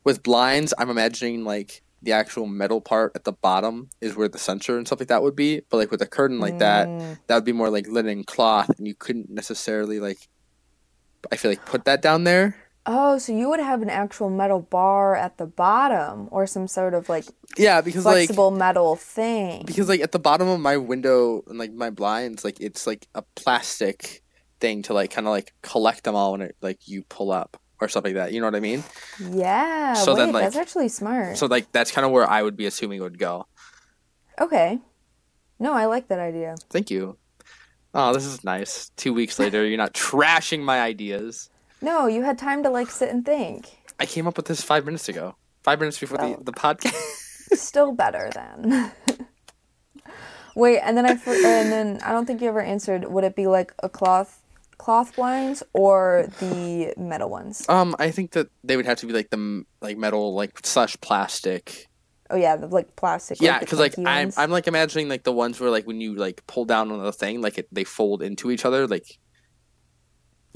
with 0.04 0.22
blinds, 0.22 0.72
I'm 0.78 0.90
imagining 0.90 1.44
like 1.44 1.82
the 2.02 2.12
actual 2.12 2.46
metal 2.46 2.80
part 2.80 3.12
at 3.14 3.24
the 3.24 3.32
bottom 3.32 3.88
is 4.00 4.14
where 4.14 4.28
the 4.28 4.38
sensor 4.38 4.76
and 4.76 4.86
stuff 4.86 5.00
like 5.00 5.08
that 5.08 5.22
would 5.22 5.34
be, 5.34 5.62
but 5.70 5.78
like 5.78 5.90
with 5.90 6.02
a 6.02 6.06
curtain 6.06 6.38
like 6.38 6.58
that, 6.58 6.88
Mm, 6.88 7.18
that 7.26 7.34
would 7.34 7.44
be 7.44 7.52
more 7.52 7.70
like 7.70 7.88
linen 7.88 8.22
cloth, 8.24 8.70
and 8.78 8.86
you 8.86 8.94
couldn't 8.94 9.30
necessarily 9.30 9.98
like. 10.00 10.28
I 11.32 11.36
feel 11.36 11.50
like 11.50 11.64
put 11.66 11.86
that 11.86 12.02
down 12.02 12.22
there. 12.24 12.54
Oh, 12.88 13.18
so 13.18 13.32
you 13.32 13.48
would 13.48 13.58
have 13.58 13.82
an 13.82 13.90
actual 13.90 14.30
metal 14.30 14.60
bar 14.60 15.16
at 15.16 15.38
the 15.38 15.46
bottom, 15.46 16.28
or 16.30 16.46
some 16.46 16.68
sort 16.68 16.94
of 16.94 17.08
like 17.08 17.24
Yeah, 17.56 17.80
because 17.80 18.04
like 18.04 18.14
flexible 18.28 18.52
metal 18.52 18.94
thing. 18.94 19.64
because 19.66 19.88
like 19.88 20.00
at 20.00 20.12
the 20.12 20.20
bottom 20.20 20.46
of 20.48 20.60
my 20.60 20.76
window 20.76 21.42
and 21.48 21.58
like 21.58 21.72
my 21.72 21.90
blinds 21.90 22.44
like 22.44 22.60
it's 22.60 22.86
like 22.86 23.08
a 23.14 23.22
plastic 23.34 24.22
thing 24.60 24.82
to 24.82 24.94
like 24.94 25.10
kind 25.10 25.26
of 25.26 25.32
like 25.32 25.52
collect 25.62 26.04
them 26.04 26.14
all 26.14 26.32
when 26.32 26.40
it 26.42 26.56
like 26.62 26.86
you 26.86 27.02
pull 27.08 27.30
up 27.32 27.56
or 27.80 27.88
stuff 27.88 28.04
like 28.04 28.14
that 28.14 28.32
you 28.32 28.40
know 28.40 28.46
what 28.46 28.54
i 28.54 28.60
mean 28.60 28.82
Yeah. 29.20 29.92
So 29.94 30.14
wait, 30.14 30.18
then, 30.24 30.32
like- 30.32 30.44
that's 30.44 30.56
actually 30.56 30.88
smart. 30.88 31.36
so 31.36 31.46
like 31.46 31.70
that's 31.72 31.90
kind 31.90 32.06
of 32.06 32.10
where 32.12 32.28
i 32.30 32.40
would 32.42 32.56
be 32.56 32.64
assuming 32.66 33.00
it 33.00 33.02
would 33.02 33.18
go 33.18 33.46
okay. 34.40 34.78
No, 35.58 35.72
I 35.72 35.86
like 35.86 36.08
that 36.08 36.18
idea. 36.20 36.54
thank 36.70 36.90
you 36.90 37.16
oh 37.94 38.12
this 38.14 38.24
is 38.24 38.44
nice 38.44 38.90
two 38.96 39.12
weeks 39.12 39.38
later 39.38 39.66
you're 39.66 39.76
not 39.76 39.92
trashing 39.92 40.60
my 40.62 40.80
ideas 40.80 41.50
No, 41.80 42.06
you 42.06 42.22
had 42.22 42.38
time 42.38 42.62
to 42.62 42.70
like 42.70 42.90
sit 42.90 43.10
and 43.10 43.24
think. 43.24 43.76
i 44.00 44.06
came 44.06 44.26
up 44.26 44.36
with 44.36 44.46
this 44.46 44.62
five 44.62 44.84
minutes 44.84 45.08
ago 45.08 45.34
five 45.62 45.78
minutes 45.80 45.98
before 45.98 46.18
Well. 46.18 46.36
the, 46.38 46.44
the 46.44 46.52
podcast 46.52 46.94
Still 47.56 47.92
better 47.92 48.28
then. 48.34 48.92
Wait, 50.56 50.80
and 50.80 50.96
then 50.96 51.06
I 51.06 51.14
for- 51.16 51.30
and 51.32 51.70
then 51.70 52.00
I 52.02 52.10
don't 52.12 52.26
think 52.26 52.40
you 52.40 52.48
ever 52.48 52.60
answered. 52.60 53.04
Would 53.04 53.24
it 53.24 53.36
be 53.36 53.46
like 53.46 53.72
a 53.82 53.88
cloth 53.88 54.42
cloth 54.78 55.14
blinds 55.16 55.62
or 55.72 56.28
the 56.40 56.92
metal 56.98 57.30
ones? 57.30 57.66
um 57.68 57.96
i 57.98 58.10
think 58.10 58.32
that 58.32 58.48
they 58.62 58.76
would 58.76 58.84
have 58.84 58.98
to 58.98 59.06
be 59.06 59.12
like 59.14 59.30
the 59.30 59.64
like 59.80 59.96
metal 59.96 60.34
like 60.34 60.58
slash 60.66 60.96
plastic 61.00 61.86
Oh 62.28 62.36
yeah, 62.36 62.56
the 62.56 62.66
like 62.66 62.96
plastic. 62.96 63.40
Yeah, 63.40 63.60
because 63.60 63.78
like 63.78 63.94
clunky 63.94 64.06
I'm. 64.08 64.32
I'm 64.36 64.50
like 64.50 64.66
imagining 64.66 65.08
like 65.08 65.22
the 65.22 65.30
ones 65.32 65.60
where 65.60 65.70
like 65.70 65.86
when 65.86 66.00
you 66.00 66.16
like 66.16 66.44
pull 66.48 66.64
down 66.64 66.90
on 66.90 67.00
the 67.00 67.12
thing, 67.12 67.40
like 67.40 67.56
it, 67.56 67.68
they 67.70 67.84
fold 67.84 68.20
into 68.20 68.50
each 68.50 68.64
other, 68.64 68.88
like 68.88 69.06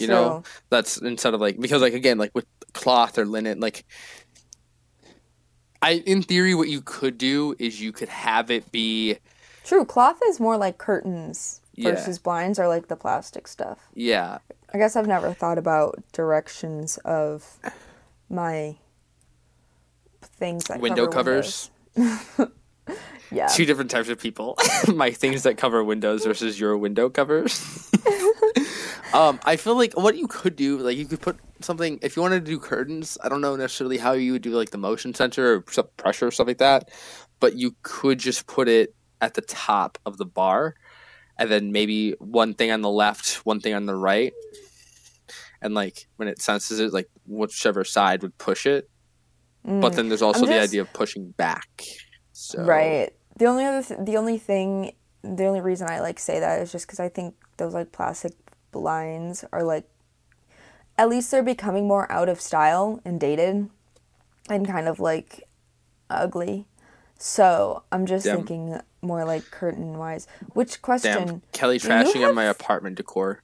you 0.01 0.09
know 0.09 0.43
that's 0.71 0.97
instead 0.99 1.35
of 1.35 1.41
like 1.41 1.59
because 1.61 1.83
like 1.83 1.95
again 1.95 2.19
like 2.19 2.33
with 2.35 2.47
cloth 2.73 3.19
or 3.19 3.25
linen, 3.27 3.61
like 3.61 3.85
I 5.83 6.03
in 6.07 6.23
theory 6.23 6.55
what 6.55 6.69
you 6.69 6.81
could 6.83 7.19
do 7.19 7.55
is 7.59 7.81
you 7.81 7.93
could 7.93 8.09
have 8.09 8.51
it 8.51 8.71
be 8.73 9.17
True, 9.65 9.85
cloth 9.85 10.19
is 10.27 10.41
more 10.41 10.57
like 10.57 10.79
curtains 10.79 11.61
Yeah. 11.75 11.91
versus 11.91 12.19
blinds 12.19 12.59
are 12.59 12.69
like 12.69 12.89
the 12.89 12.97
plastic 12.97 13.47
stuff. 13.49 13.79
yeah 13.95 14.39
I 14.73 14.79
guess 14.79 14.95
I've 14.97 15.07
never 15.07 15.33
thought 15.33 15.59
about 15.59 16.03
directions 16.13 16.97
of 16.99 17.59
my 18.29 18.77
things 20.23 20.65
that 20.65 20.81
window 20.81 21.07
cover 21.07 21.43
covers. 21.43 21.71
Yeah. 23.33 23.47
Two 23.47 23.65
different 23.65 23.93
types 23.93 24.09
of 24.09 24.19
people. 24.19 24.59
My 24.93 25.13
things 25.13 25.45
that 25.45 25.57
cover 25.57 25.85
windows 25.85 26.25
versus 26.25 26.59
your 26.59 26.77
window 26.77 27.09
covers. 27.09 27.89
um, 29.15 29.41
I 29.45 29.57
feel 29.57 29.77
like 29.77 29.97
what 29.97 30.17
you 30.17 30.27
could 30.27 30.57
do, 30.57 30.79
like 30.79 30.97
you 30.97 31.07
could 31.07 31.21
put 31.21 31.39
something 31.61 31.99
if 32.03 32.17
you 32.17 32.23
wanted 32.23 32.45
to 32.45 32.51
do 32.51 32.59
curtains. 32.59 33.19
I 33.23 33.29
don't 33.29 33.41
know 33.41 33.57
necessarily 33.57 33.99
how 33.99 34.13
you 34.13 34.33
would 34.33 34.43
do 34.43 34.51
like 34.51 34.71
the 34.71 34.79
motion 34.79 35.15
sensor 35.15 35.57
or 35.57 35.65
some 35.71 35.89
pressure 35.97 36.29
or 36.29 36.31
stuff 36.31 36.47
like 36.47 36.59
that, 36.59 36.91
but 37.39 37.57
you 37.57 37.75
could 37.83 38.19
just 38.19 38.47
put 38.47 38.69
it 38.69 38.95
at 39.21 39.35
the 39.35 39.43
top 39.43 39.99
of 40.07 40.17
the 40.17 40.25
bar, 40.25 40.75
and 41.39 41.51
then 41.51 41.73
maybe 41.73 42.13
one 42.19 42.55
thing 42.55 42.71
on 42.71 42.81
the 42.81 42.91
left, 42.91 43.45
one 43.47 43.61
thing 43.61 43.75
on 43.75 43.87
the 43.87 43.95
right, 43.97 44.33
and 45.61 45.75
like 45.75 46.07
when 46.17 46.29
it 46.29 46.41
senses 46.41 46.81
it, 46.81 46.93
like 46.93 47.09
whichever 47.27 47.85
side 47.85 48.23
would 48.23 48.37
push 48.39 48.67
it. 48.67 48.89
But 49.63 49.93
Mm. 49.93 49.97
then 49.97 50.09
there's 50.09 50.23
also 50.23 50.45
I'm 50.45 50.51
the 50.51 50.59
idea 50.61 50.81
of 50.81 50.93
pushing 50.95 51.33
back. 51.33 51.85
So 52.33 52.65
Right. 52.65 53.13
The 53.37 53.45
only 53.45 53.65
other 53.67 53.83
th- 53.83 54.01
the 54.05 54.17
only 54.17 54.39
thing 54.39 54.93
the 55.23 55.45
only 55.45 55.61
reason 55.61 55.89
I 55.91 56.01
like 56.01 56.19
say 56.19 56.41
that 56.41 56.61
is 56.61 56.73
just 56.73 56.89
cuz 56.89 57.01
I 57.01 57.09
think 57.09 57.35
those 57.57 57.75
like 57.75 57.93
plastic 57.93 58.33
blinds 58.73 59.45
are 59.53 59.63
like 59.63 59.85
at 60.97 61.09
least 61.09 61.31
they're 61.31 61.43
becoming 61.43 61.89
more 61.89 62.11
out 62.13 62.29
of 62.29 62.41
style 62.41 63.01
and 63.05 63.19
dated 63.19 63.71
and 64.51 64.67
kind 64.67 64.89
of 64.89 65.01
like 65.01 65.49
ugly. 66.11 66.67
So, 67.19 67.83
I'm 67.93 68.07
just 68.07 68.25
Damn. 68.25 68.37
thinking 68.37 68.81
more 69.03 69.25
like 69.25 69.51
curtain 69.51 69.99
wise. 69.99 70.27
Which 70.53 70.83
question 70.83 71.27
Damn, 71.27 71.43
Kelly 71.53 71.79
trashing 71.79 72.27
on 72.27 72.35
my 72.35 72.45
apartment 72.45 72.97
decor. 72.97 73.43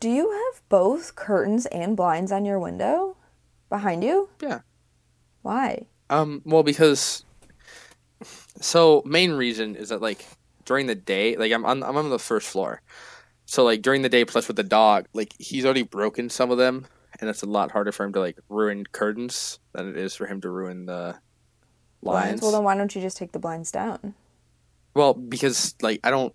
Do 0.00 0.10
you 0.10 0.30
have 0.30 0.62
both 0.68 1.14
curtains 1.14 1.66
and 1.66 1.96
blinds 1.96 2.32
on 2.32 2.44
your 2.44 2.58
window 2.58 3.16
behind 3.68 4.04
you? 4.04 4.28
Yeah. 4.40 4.60
Why? 5.42 5.86
Um, 6.10 6.42
well, 6.44 6.62
because 6.62 7.24
so 8.60 9.02
main 9.04 9.32
reason 9.32 9.76
is 9.76 9.90
that 9.90 10.00
like 10.00 10.26
during 10.68 10.86
the 10.86 10.94
day, 10.94 11.34
like 11.34 11.50
I'm 11.50 11.64
on 11.64 11.82
I'm 11.82 11.96
on 11.96 12.10
the 12.10 12.18
first 12.18 12.46
floor, 12.46 12.82
so 13.46 13.64
like 13.64 13.80
during 13.80 14.02
the 14.02 14.10
day, 14.10 14.26
plus 14.26 14.46
with 14.46 14.58
the 14.58 14.62
dog, 14.62 15.06
like 15.14 15.32
he's 15.38 15.64
already 15.64 15.82
broken 15.82 16.28
some 16.28 16.50
of 16.50 16.58
them, 16.58 16.86
and 17.18 17.30
it's 17.30 17.42
a 17.42 17.46
lot 17.46 17.70
harder 17.70 17.90
for 17.90 18.04
him 18.04 18.12
to 18.12 18.20
like 18.20 18.38
ruin 18.50 18.84
curtains 18.92 19.58
than 19.72 19.88
it 19.88 19.96
is 19.96 20.14
for 20.14 20.26
him 20.26 20.42
to 20.42 20.50
ruin 20.50 20.84
the 20.84 21.16
blinds. 22.02 22.42
Well, 22.42 22.52
then 22.52 22.64
why 22.64 22.76
don't 22.76 22.94
you 22.94 23.00
just 23.00 23.16
take 23.16 23.32
the 23.32 23.38
blinds 23.38 23.72
down? 23.72 24.14
Well, 24.92 25.14
because 25.14 25.74
like 25.80 26.00
I 26.04 26.10
don't 26.10 26.34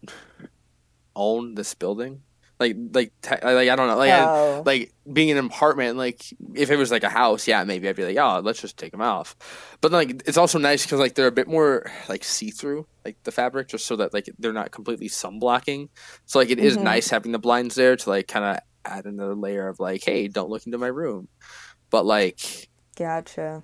own 1.16 1.54
this 1.54 1.75
building, 1.75 2.24
Like 2.60 2.76
like 2.94 3.12
te- 3.22 3.32
like 3.44 3.68
I 3.70 3.76
don't 3.76 3.88
know 3.88 3.98
like 3.98 4.12
I- 4.12 4.24
Oh. 4.26 4.64
like 4.66 4.94
being 5.12 5.30
in 5.30 5.38
an 5.38 5.46
apartment 5.48 5.98
like 5.98 6.24
if 6.54 6.70
it 6.72 6.78
was 6.78 6.92
like 6.92 7.04
a 7.04 7.10
house 7.10 7.46
yeah 7.48 7.64
maybe 7.66 7.90
I'd 7.90 7.96
be 7.96 8.06
like 8.06 8.16
oh 8.18 8.40
let's 8.42 8.62
just 8.62 8.78
take 8.78 8.92
them 8.92 9.02
off, 9.02 9.36
but 9.82 9.92
like 9.92 10.22
it's 10.28 10.38
also 10.38 10.60
nice 10.60 10.84
because 10.86 11.00
like 11.00 11.16
they're 11.16 11.28
a 11.28 11.32
bit 11.32 11.48
more 11.48 11.92
like 12.08 12.24
see 12.24 12.52
through 12.52 12.86
like 13.04 13.18
the 13.24 13.32
fabric 13.32 13.68
just 13.70 13.86
so 13.86 13.96
that 13.98 14.14
like 14.14 14.30
they're 14.40 14.54
not 14.54 14.72
completely 14.72 15.08
sun 15.10 15.40
blocking. 15.40 15.90
So 16.26 16.40
like 16.40 16.52
it 16.52 16.60
is 16.60 16.78
Mhm. 16.78 16.84
nice 16.84 17.10
having 17.10 17.32
the 17.34 17.40
blinds 17.40 17.76
there 17.76 17.96
to 17.98 18.10
like 18.10 18.28
kind 18.28 18.46
of 18.46 18.60
add 18.86 19.06
another 19.06 19.36
layer 19.36 19.68
of 19.68 19.80
like 19.80 20.04
hey 20.04 20.28
don't 20.28 20.50
look 20.50 20.66
into 20.66 20.78
my 20.78 20.88
room, 20.88 21.28
but 21.90 22.06
like 22.06 22.70
Gotcha. 22.96 23.64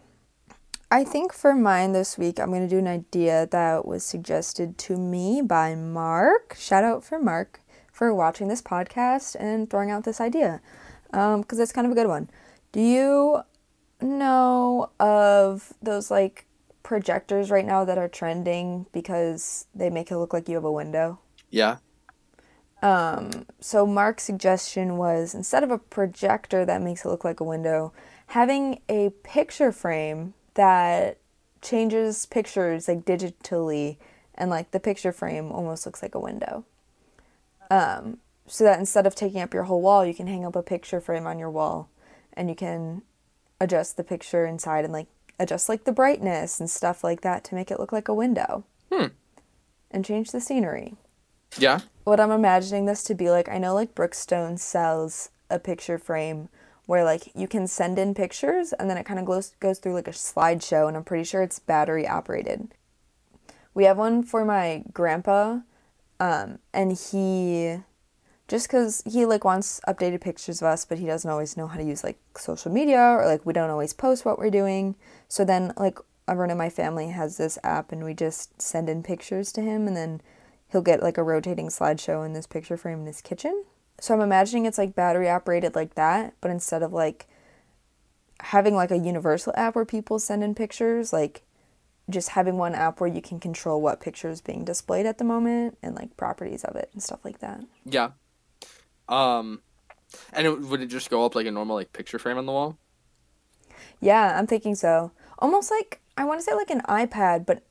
I 0.92 1.04
think 1.04 1.32
for 1.34 1.54
mine 1.54 1.92
this 1.94 2.18
week, 2.18 2.40
I'm 2.40 2.50
going 2.50 2.64
to 2.64 2.68
do 2.68 2.80
an 2.80 2.88
idea 2.88 3.48
that 3.52 3.86
was 3.86 4.04
suggested 4.04 4.80
to 4.80 4.98
me 4.98 5.44
by 5.44 5.76
Mark. 5.76 6.56
Shout 6.58 6.84
out 6.84 7.04
for 7.04 7.20
Mark 7.20 7.62
for 8.00 8.16
watching 8.16 8.48
this 8.48 8.62
podcast 8.62 9.36
and 9.42 9.70
throwing 9.70 9.92
out 9.92 10.06
this 10.06 10.22
idea 10.22 10.62
because 11.12 11.60
it's 11.60 11.74
kind 11.74 11.86
of 11.86 11.92
a 11.92 11.96
good 11.96 12.08
one. 12.08 12.30
Do 12.72 12.80
you 12.80 13.42
know 14.00 14.90
of 15.02 15.74
those 15.82 16.10
like 16.10 16.46
projectors 16.82 17.52
right 17.52 17.66
now 17.66 17.84
that 17.84 17.98
are 17.98 18.08
trending 18.08 18.86
because 18.94 19.66
they 19.76 19.90
make 19.90 20.12
it 20.12 20.18
look 20.18 20.32
like 20.32 20.48
you 20.48 20.56
have 20.56 20.64
a 20.64 20.72
window? 20.72 21.20
yeah 21.50 21.80
Um, 22.82 23.46
so 23.60 23.86
Mark's 23.86 24.24
suggestion 24.24 24.96
was 24.96 25.36
instead 25.36 25.66
of 25.66 25.70
a 25.70 25.78
projector 25.78 26.64
that 26.64 26.82
makes 26.82 27.04
it 27.04 27.10
look 27.10 27.26
like 27.26 27.42
a 27.42 27.44
window, 27.44 27.92
having 28.28 28.80
a 28.88 29.10
picture 29.24 29.74
frame 29.74 30.36
that 30.54 31.18
changes 31.62 32.26
pictures 32.26 32.88
like 32.88 33.04
digitally 33.04 33.98
and 34.36 34.50
like 34.50 34.72
the 34.72 34.80
picture 34.80 35.12
frame 35.12 35.52
almost 35.52 35.86
looks 35.86 36.02
like 36.02 36.16
a 36.16 36.20
window. 36.20 36.64
Um, 37.70 38.18
so 38.48 38.64
that 38.64 38.80
instead 38.80 39.06
of 39.06 39.16
taking 39.16 39.42
up 39.42 39.54
your 39.54 39.64
whole 39.64 39.82
wall, 39.82 40.06
you 40.06 40.14
can 40.14 40.28
hang 40.28 40.46
up 40.46 40.56
a 40.56 40.64
picture 40.64 41.00
frame 41.00 41.28
on 41.28 41.38
your 41.38 41.52
wall 41.52 41.90
and 42.34 42.50
you 42.50 42.56
can 42.56 43.04
adjust 43.62 43.98
the 43.98 44.04
picture 44.04 44.46
inside 44.46 44.86
and 44.86 44.94
like 44.94 45.08
adjust 45.40 45.70
like 45.70 45.84
the 45.84 45.92
brightness 45.92 46.60
and 46.60 46.70
stuff 46.70 47.04
like 47.04 47.22
that 47.22 47.44
to 47.44 47.56
make 47.56 47.70
it 47.70 47.80
look 47.80 47.92
like 47.92 48.08
a 48.08 48.14
window. 48.14 48.64
Hmm. 48.92 49.08
And 49.92 50.06
change 50.06 50.32
the 50.32 50.42
scenery 50.42 50.96
yeah 51.58 51.80
what 52.04 52.20
I'm 52.20 52.32
imagining 52.32 52.86
this 52.86 53.04
to 53.04 53.16
be 53.16 53.30
like, 53.30 53.50
I 53.50 53.58
know 53.60 53.76
like 53.76 53.94
Brookstone 53.94 54.58
sells 54.58 55.30
a 55.50 55.60
picture 55.60 55.98
frame 55.98 56.50
where 56.86 57.04
like 57.04 57.32
you 57.36 57.48
can 57.48 57.68
send 57.68 58.00
in 58.00 58.16
pictures 58.16 58.74
and 58.74 58.90
then 58.90 58.98
it 58.98 59.06
kind 59.06 59.20
of 59.20 59.26
goes 59.26 59.54
goes 59.60 59.78
through 59.78 59.94
like 59.94 60.08
a 60.08 60.12
slideshow 60.12 60.88
and 60.88 60.98
I'm 60.98 61.04
pretty 61.04 61.24
sure 61.24 61.44
it's 61.44 61.60
battery 61.60 62.08
operated. 62.08 62.70
We 63.76 63.84
have 63.84 63.98
one 63.98 64.24
for 64.24 64.44
my 64.44 64.84
grandpa 64.92 65.60
um 66.20 66.60
and 66.74 66.98
he 66.98 67.80
just 68.48 68.70
cuz 68.70 69.04
he 69.06 69.26
like 69.26 69.46
wants 69.46 69.80
updated 69.88 70.22
pictures 70.22 70.62
of 70.62 70.68
us 70.68 70.86
but 70.86 70.98
he 70.98 71.06
doesn't 71.06 71.30
always 71.30 71.56
know 71.56 71.68
how 71.68 71.78
to 71.78 71.84
use 71.84 72.04
like 72.04 72.20
social 72.38 72.72
media 72.72 73.00
or 73.00 73.26
like 73.26 73.46
we 73.46 73.54
don't 73.54 73.70
always 73.70 73.94
post 73.94 74.26
what 74.26 74.40
we're 74.40 74.50
doing. 74.50 74.96
So 75.28 75.46
then 75.46 75.74
like 75.78 76.00
everyone 76.28 76.52
in 76.52 76.58
my 76.58 76.70
family 76.70 77.10
has 77.10 77.38
this 77.38 77.58
app 77.64 77.92
and 77.92 78.04
we 78.04 78.14
just 78.14 78.62
send 78.62 78.90
in 78.90 79.04
pictures 79.04 79.52
to 79.54 79.62
him 79.62 79.88
and 79.88 79.98
then 79.98 80.22
he'll 80.72 80.82
get 80.82 81.02
like 81.02 81.18
a 81.18 81.24
rotating 81.24 81.68
slideshow 81.68 82.26
in 82.26 82.34
this 82.34 82.48
picture 82.48 82.78
frame 82.78 83.02
in 83.02 83.06
his 83.08 83.22
kitchen. 83.22 83.66
So 84.00 84.14
I'm 84.14 84.22
imagining 84.22 84.66
it's 84.66 84.78
like 84.78 84.96
battery 84.96 85.30
operated 85.30 85.76
like 85.76 85.96
that, 85.96 86.36
but 86.42 86.52
instead 86.52 86.84
of 86.84 86.94
like 86.94 87.28
having 88.42 88.76
like 88.76 88.92
a 88.92 88.98
universal 88.98 89.54
app 89.58 89.76
where 89.76 89.86
people 89.86 90.20
send 90.20 90.44
in 90.44 90.56
pictures, 90.56 91.12
like 91.12 91.44
just 92.10 92.30
having 92.30 92.58
one 92.58 92.76
app 92.76 93.00
where 93.00 93.10
you 93.10 93.22
can 93.22 93.40
control 93.40 93.82
what 93.82 94.00
picture 94.00 94.30
is 94.30 94.42
being 94.42 94.66
displayed 94.66 95.06
at 95.06 95.18
the 95.18 95.24
moment 95.24 95.78
and 95.84 95.96
like 95.96 96.18
properties 96.18 96.64
of 96.64 96.76
it 96.76 96.90
and 96.94 97.04
stuff 97.04 97.24
like 97.24 97.40
that. 97.40 97.62
Yeah. 97.86 98.12
Um, 99.08 99.62
and 100.34 100.48
it, 100.48 100.62
would 100.62 100.82
it 100.82 100.88
just 100.88 101.10
go 101.10 101.26
up 101.26 101.36
like 101.36 101.46
a 101.46 101.52
normal 101.52 101.76
like 101.76 101.94
picture 101.94 102.20
frame 102.20 102.38
on 102.38 102.46
the 102.46 102.52
wall? 102.52 102.78
Yeah, 104.00 104.38
I'm 104.38 104.48
thinking 104.48 104.76
so. 104.76 105.12
Almost 105.40 105.72
like 105.72 106.00
I 106.18 106.26
want 106.26 106.40
to 106.40 106.44
say 106.44 106.54
like 106.54 106.70
an 106.70 106.82
iPad, 106.82 107.46
but 107.46 107.64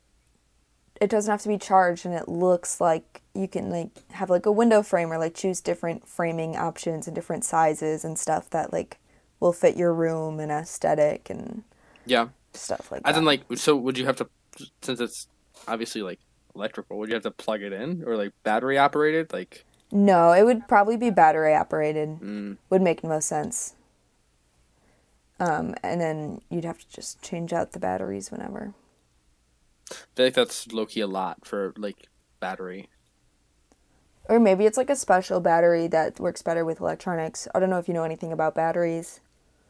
it 1.00 1.10
doesn't 1.10 1.30
have 1.30 1.42
to 1.42 1.48
be 1.48 1.58
charged 1.58 2.04
and 2.04 2.14
it 2.14 2.28
looks 2.28 2.80
like 2.80 3.22
you 3.34 3.46
can 3.46 3.70
like 3.70 3.90
have 4.12 4.30
like 4.30 4.46
a 4.46 4.52
window 4.52 4.82
frame 4.82 5.12
or 5.12 5.18
like 5.18 5.34
choose 5.34 5.60
different 5.60 6.08
framing 6.08 6.56
options 6.56 7.06
and 7.06 7.14
different 7.14 7.44
sizes 7.44 8.04
and 8.04 8.18
stuff 8.18 8.50
that 8.50 8.72
like 8.72 8.98
will 9.38 9.52
fit 9.52 9.76
your 9.76 9.94
room 9.94 10.40
and 10.40 10.50
aesthetic 10.50 11.30
and 11.30 11.62
Yeah. 12.04 12.28
Stuff 12.58 12.90
like 12.92 13.02
As 13.04 13.14
that. 13.14 13.20
in 13.20 13.24
like, 13.24 13.42
so 13.54 13.76
would 13.76 13.98
you 13.98 14.06
have 14.06 14.16
to, 14.16 14.28
since 14.82 15.00
it's 15.00 15.28
obviously 15.66 16.02
like 16.02 16.20
electrical, 16.54 16.98
would 16.98 17.08
you 17.08 17.14
have 17.14 17.22
to 17.24 17.30
plug 17.30 17.62
it 17.62 17.72
in 17.72 18.02
or 18.06 18.16
like 18.16 18.32
battery 18.42 18.78
operated? 18.78 19.32
Like, 19.32 19.64
no, 19.90 20.32
it 20.32 20.44
would 20.44 20.68
probably 20.68 20.96
be 20.96 21.10
battery 21.10 21.54
operated. 21.54 22.20
mm, 22.20 22.56
Would 22.70 22.82
make 22.82 23.00
the 23.02 23.08
most 23.08 23.28
sense. 23.28 23.74
Um, 25.40 25.74
and 25.82 26.00
then 26.00 26.40
you'd 26.50 26.64
have 26.64 26.78
to 26.78 26.88
just 26.90 27.22
change 27.22 27.52
out 27.52 27.72
the 27.72 27.78
batteries 27.78 28.30
whenever. 28.30 28.74
I 29.90 29.94
feel 30.16 30.26
like 30.26 30.34
that's 30.34 30.66
low 30.72 30.84
key 30.86 31.00
a 31.00 31.06
lot 31.06 31.46
for 31.46 31.72
like 31.76 32.08
battery. 32.40 32.88
Or 34.28 34.38
maybe 34.38 34.66
it's 34.66 34.76
like 34.76 34.90
a 34.90 34.96
special 34.96 35.40
battery 35.40 35.86
that 35.86 36.20
works 36.20 36.42
better 36.42 36.64
with 36.64 36.80
electronics. 36.80 37.48
I 37.54 37.60
don't 37.60 37.70
know 37.70 37.78
if 37.78 37.88
you 37.88 37.94
know 37.94 38.04
anything 38.04 38.32
about 38.32 38.54
batteries. 38.54 39.20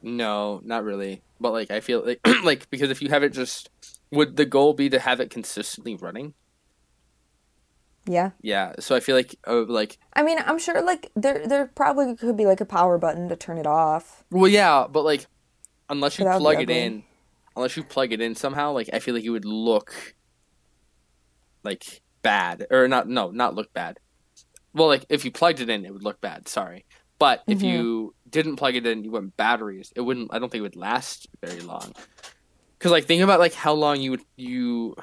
No, 0.02 0.60
not 0.64 0.84
really. 0.84 1.22
But 1.40 1.52
like, 1.52 1.70
I 1.70 1.80
feel 1.80 2.04
like 2.04 2.20
like 2.44 2.68
because 2.70 2.90
if 2.90 3.02
you 3.02 3.08
have 3.08 3.22
it 3.22 3.30
just, 3.32 3.70
would 4.10 4.36
the 4.36 4.46
goal 4.46 4.74
be 4.74 4.88
to 4.90 4.98
have 4.98 5.20
it 5.20 5.30
consistently 5.30 5.96
running? 5.96 6.34
Yeah. 8.06 8.30
Yeah. 8.40 8.72
So 8.78 8.96
I 8.96 9.00
feel 9.00 9.16
like 9.16 9.36
uh, 9.46 9.64
like 9.66 9.98
I 10.14 10.22
mean, 10.22 10.38
I'm 10.44 10.58
sure 10.58 10.80
like 10.82 11.10
there 11.14 11.46
there 11.46 11.66
probably 11.66 12.14
could 12.16 12.36
be 12.36 12.46
like 12.46 12.60
a 12.60 12.64
power 12.64 12.96
button 12.98 13.28
to 13.28 13.36
turn 13.36 13.58
it 13.58 13.66
off. 13.66 14.24
well 14.30 14.48
yeah, 14.48 14.86
but 14.90 15.04
like 15.04 15.26
unless 15.88 16.18
you 16.18 16.24
But 16.24 16.30
that 16.38 16.40
would 16.42 16.56
be 16.56 16.56
plug 16.56 16.62
it 16.62 16.70
in, 16.70 17.04
unless 17.56 17.76
you 17.76 17.84
plug 17.84 18.12
it 18.12 18.20
in 18.20 18.34
somehow, 18.34 18.72
like 18.72 18.88
I 18.92 18.98
feel 18.98 19.14
like 19.14 19.24
it 19.24 19.30
would 19.30 19.44
look 19.44 20.14
like 21.64 22.02
bad 22.22 22.66
or 22.70 22.88
not. 22.88 23.08
No, 23.08 23.30
not 23.30 23.54
look 23.54 23.72
bad. 23.74 23.98
Well, 24.72 24.88
like 24.88 25.04
if 25.08 25.24
you 25.24 25.30
plugged 25.32 25.60
it 25.60 25.68
in, 25.68 25.84
it 25.84 25.92
would 25.92 26.04
look 26.04 26.20
bad. 26.20 26.48
Sorry, 26.48 26.86
but 27.18 27.42
if 27.46 27.60
Mhm. 27.60 27.64
you 27.64 28.14
didn't 28.30 28.56
plug 28.56 28.76
it 28.76 28.86
in, 28.86 29.04
you 29.04 29.10
went 29.10 29.36
batteries. 29.36 29.92
It 29.96 30.02
wouldn't. 30.02 30.32
I 30.32 30.38
don't 30.38 30.50
think 30.50 30.60
it 30.60 30.62
would 30.62 30.76
last 30.76 31.28
very 31.42 31.60
long. 31.60 31.92
Because 32.78 32.92
like 32.92 33.04
think 33.04 33.22
about 33.22 33.40
like 33.40 33.54
how 33.54 33.72
long 33.72 34.00
you 34.00 34.12
would 34.12 34.24
you 34.36 34.94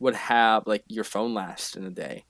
would 0.00 0.14
have 0.14 0.66
like 0.66 0.84
your 0.88 1.04
phone 1.04 1.34
last 1.34 1.76
in 1.76 1.84
a 1.84 1.90
day, 1.90 2.24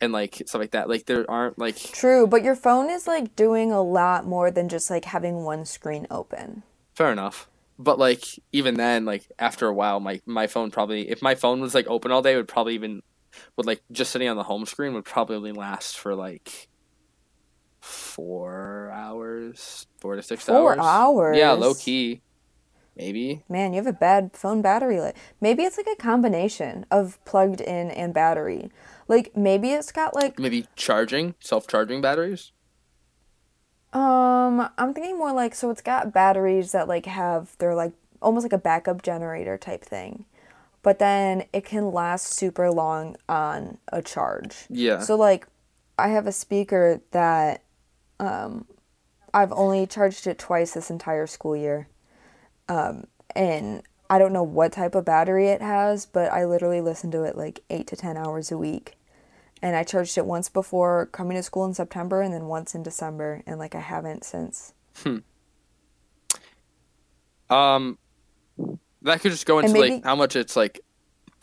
and 0.00 0.12
like 0.12 0.42
stuff 0.46 0.60
like 0.60 0.72
that. 0.72 0.88
Like 0.88 1.06
there 1.06 1.30
aren't 1.30 1.58
like 1.58 1.76
True, 1.76 2.26
but 2.26 2.42
your 2.42 2.56
phone 2.56 2.90
is 2.90 3.06
like 3.06 3.36
doing 3.36 3.72
a 3.72 3.82
lot 3.82 4.26
more 4.26 4.50
than 4.50 4.68
just 4.68 4.90
like 4.90 5.06
having 5.06 5.44
one 5.44 5.64
screen 5.64 6.06
open. 6.10 6.62
Fair 6.94 7.12
enough. 7.12 7.48
But 7.78 7.98
like 7.98 8.24
even 8.52 8.74
then, 8.74 9.04
like 9.04 9.30
after 9.38 9.66
a 9.66 9.74
while, 9.74 10.00
my 10.00 10.20
my 10.26 10.46
phone 10.46 10.70
probably 10.70 11.08
if 11.08 11.22
my 11.22 11.34
phone 11.34 11.60
was 11.60 11.74
like 11.74 11.86
open 11.86 12.10
all 12.10 12.22
day, 12.22 12.34
it 12.34 12.36
would 12.36 12.48
probably 12.48 12.74
even 12.74 13.02
would 13.56 13.66
like 13.66 13.82
just 13.90 14.10
sitting 14.12 14.28
on 14.28 14.36
the 14.36 14.42
home 14.42 14.66
screen 14.66 14.92
would 14.94 15.04
probably 15.04 15.52
last 15.52 15.98
for 15.98 16.14
like 16.14 16.68
four 17.82 18.90
hours, 18.92 19.86
four 19.98 20.16
to 20.16 20.22
six 20.22 20.44
Four 20.44 20.78
hours. 20.80 21.36
Yeah, 21.36 21.50
hours? 21.50 21.60
low 21.60 21.74
key, 21.74 22.22
maybe. 22.96 23.42
Man, 23.48 23.72
you 23.72 23.76
have 23.78 23.86
a 23.86 23.92
bad 23.92 24.30
phone 24.34 24.62
battery 24.62 25.00
life. 25.00 25.14
Maybe 25.40 25.64
it's 25.64 25.76
like 25.76 25.88
a 25.92 25.96
combination 26.00 26.86
of 26.90 27.22
plugged 27.24 27.60
in 27.60 27.90
and 27.90 28.14
battery. 28.14 28.70
Like 29.08 29.36
maybe 29.36 29.72
it's 29.72 29.90
got 29.92 30.14
like 30.14 30.38
Maybe 30.38 30.66
charging, 30.76 31.34
self 31.40 31.66
charging 31.66 32.00
batteries. 32.00 32.52
um 33.92 34.68
I'm 34.78 34.94
thinking 34.94 35.18
more 35.18 35.32
like 35.32 35.54
so 35.54 35.68
it's 35.70 35.82
got 35.82 36.12
batteries 36.14 36.72
that 36.72 36.88
like 36.88 37.06
have 37.06 37.56
they're 37.58 37.74
like 37.74 37.92
almost 38.22 38.44
like 38.44 38.52
a 38.52 38.58
backup 38.58 39.02
generator 39.02 39.58
type 39.58 39.84
thing. 39.84 40.24
But 40.82 40.98
then 40.98 41.44
it 41.52 41.64
can 41.64 41.92
last 41.92 42.32
super 42.32 42.70
long 42.70 43.16
on 43.28 43.78
a 43.92 44.02
charge. 44.02 44.66
Yeah. 44.70 45.00
So 45.00 45.16
like 45.16 45.46
I 45.98 46.08
have 46.08 46.26
a 46.26 46.32
speaker 46.32 47.02
that 47.10 47.62
um 48.22 48.64
I've 49.34 49.52
only 49.52 49.86
charged 49.86 50.26
it 50.26 50.38
twice 50.38 50.72
this 50.72 50.90
entire 50.90 51.26
school 51.26 51.56
year. 51.56 51.88
Um 52.68 53.04
and 53.34 53.82
I 54.10 54.18
don't 54.18 54.32
know 54.32 54.42
what 54.42 54.72
type 54.72 54.94
of 54.94 55.06
battery 55.06 55.48
it 55.48 55.62
has, 55.62 56.04
but 56.04 56.30
I 56.32 56.44
literally 56.44 56.82
listen 56.82 57.10
to 57.12 57.22
it 57.24 57.36
like 57.36 57.60
8 57.70 57.86
to 57.86 57.96
10 57.96 58.16
hours 58.18 58.52
a 58.52 58.58
week. 58.58 58.96
And 59.62 59.74
I 59.74 59.84
charged 59.84 60.18
it 60.18 60.26
once 60.26 60.50
before 60.50 61.06
coming 61.06 61.36
to 61.36 61.42
school 61.42 61.64
in 61.64 61.72
September 61.72 62.20
and 62.20 62.34
then 62.34 62.46
once 62.46 62.74
in 62.74 62.82
December 62.82 63.42
and 63.46 63.58
like 63.58 63.74
I 63.74 63.80
haven't 63.80 64.24
since. 64.24 64.74
Hmm. 65.02 65.18
Um, 67.48 67.98
that 69.02 69.20
could 69.20 69.30
just 69.30 69.46
go 69.46 69.58
into 69.60 69.72
maybe- 69.72 69.94
like 69.94 70.04
how 70.04 70.16
much 70.16 70.36
it's 70.36 70.56
like, 70.56 70.80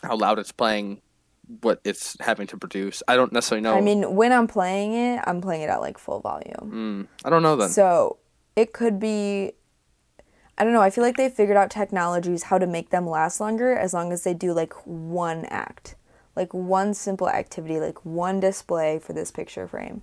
how 0.03 0.15
loud 0.15 0.37
it's 0.37 0.51
playing, 0.51 1.01
what 1.61 1.81
it's 1.83 2.15
having 2.19 2.47
to 2.47 2.57
produce. 2.57 3.01
I 3.07 3.15
don't 3.15 3.33
necessarily 3.33 3.63
know. 3.63 3.75
I 3.75 3.81
mean, 3.81 4.15
when 4.15 4.31
I'm 4.31 4.47
playing 4.47 4.93
it, 4.93 5.21
I'm 5.25 5.41
playing 5.41 5.63
it 5.63 5.69
at 5.69 5.81
like 5.81 5.97
full 5.97 6.19
volume. 6.19 7.07
Mm, 7.19 7.25
I 7.25 7.29
don't 7.29 7.41
know 7.43 7.55
then. 7.55 7.69
So 7.69 8.17
it 8.55 8.73
could 8.73 8.99
be. 8.99 9.53
I 10.57 10.63
don't 10.63 10.73
know. 10.73 10.81
I 10.81 10.89
feel 10.89 11.03
like 11.03 11.15
they 11.17 11.29
figured 11.29 11.55
out 11.57 11.69
technologies 11.71 12.43
how 12.43 12.57
to 12.57 12.67
make 12.67 12.89
them 12.89 13.07
last 13.07 13.39
longer 13.39 13.71
as 13.73 13.93
long 13.93 14.11
as 14.11 14.23
they 14.23 14.33
do 14.33 14.51
like 14.53 14.73
one 14.85 15.45
act, 15.45 15.95
like 16.35 16.53
one 16.53 16.93
simple 16.93 17.29
activity, 17.29 17.79
like 17.79 18.05
one 18.05 18.39
display 18.41 18.99
for 18.99 19.13
this 19.13 19.31
picture 19.31 19.67
frame. 19.67 20.01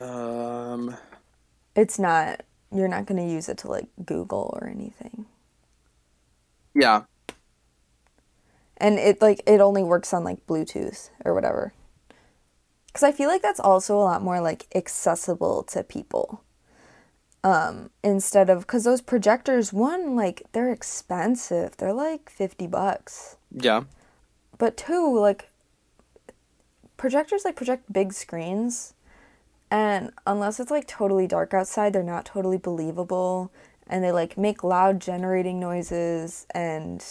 Um, 0.00 0.96
It's 1.74 1.98
not. 1.98 2.42
You're 2.74 2.88
not 2.88 3.06
gonna 3.06 3.26
use 3.26 3.48
it 3.48 3.58
to 3.58 3.68
like 3.68 3.86
Google 4.04 4.50
or 4.60 4.68
anything. 4.68 5.26
yeah, 6.74 7.02
and 8.82 8.98
it 8.98 9.22
like 9.22 9.40
it 9.46 9.60
only 9.60 9.82
works 9.84 10.12
on 10.12 10.24
like 10.24 10.44
bluetooth 10.46 11.08
or 11.24 11.32
whatever. 11.32 11.72
Because 12.88 13.04
i 13.04 13.12
feel 13.12 13.28
like 13.28 13.40
that's 13.40 13.60
also 13.60 13.96
a 13.96 14.02
lot 14.02 14.22
more 14.22 14.40
like 14.40 14.66
accessible 14.74 15.62
to 15.62 15.82
people. 15.84 16.42
Um 17.44 17.90
instead 18.02 18.50
of 18.50 18.60
because 18.60 18.84
those 18.84 19.00
projectors 19.00 19.72
one 19.72 20.16
like 20.16 20.42
they're 20.52 20.72
expensive. 20.72 21.76
They're 21.76 21.94
like 21.94 22.28
50 22.28 22.66
bucks. 22.66 23.36
Yeah, 23.52 23.84
but 24.58 24.76
two 24.76 25.18
like 25.18 25.48
projectors 26.96 27.44
like 27.44 27.56
project 27.56 27.90
big 27.90 28.12
screens. 28.12 28.94
And 29.70 30.12
unless 30.26 30.60
it's 30.60 30.70
like 30.70 30.86
totally 30.86 31.26
dark 31.26 31.54
outside 31.54 31.92
they're 31.92 32.02
not 32.02 32.26
totally 32.26 32.58
believable. 32.58 33.52
And 33.86 34.02
they 34.02 34.12
like 34.12 34.36
make 34.36 34.64
loud 34.64 35.00
generating 35.00 35.60
noises 35.60 36.46
and 36.52 37.04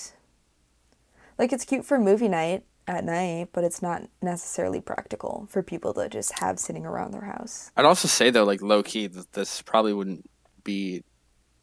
like 1.41 1.51
it's 1.51 1.65
cute 1.65 1.83
for 1.83 1.97
movie 1.97 2.27
night 2.29 2.63
at 2.87 3.03
night 3.03 3.49
but 3.51 3.63
it's 3.63 3.81
not 3.81 4.03
necessarily 4.21 4.79
practical 4.79 5.47
for 5.49 5.63
people 5.63 5.91
to 5.91 6.07
just 6.07 6.37
have 6.39 6.59
sitting 6.59 6.85
around 6.85 7.11
their 7.11 7.25
house. 7.25 7.71
I'd 7.75 7.85
also 7.85 8.07
say 8.07 8.29
though, 8.29 8.43
like 8.43 8.61
low 8.61 8.83
key, 8.83 9.07
that 9.07 9.33
this 9.33 9.61
probably 9.61 9.91
wouldn't 9.91 10.29
be 10.63 11.03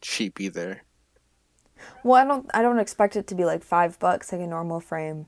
cheap 0.01 0.41
either. 0.41 0.83
well 2.03 2.21
i 2.21 2.25
don't 2.25 2.51
i 2.55 2.61
don't 2.61 2.81
expect 2.81 3.15
it 3.15 3.27
to 3.29 3.35
be 3.37 3.45
like 3.45 3.63
five 3.63 3.99
bucks 4.01 4.33
like 4.33 4.41
a 4.41 4.47
normal 4.47 4.81
frame. 4.81 5.27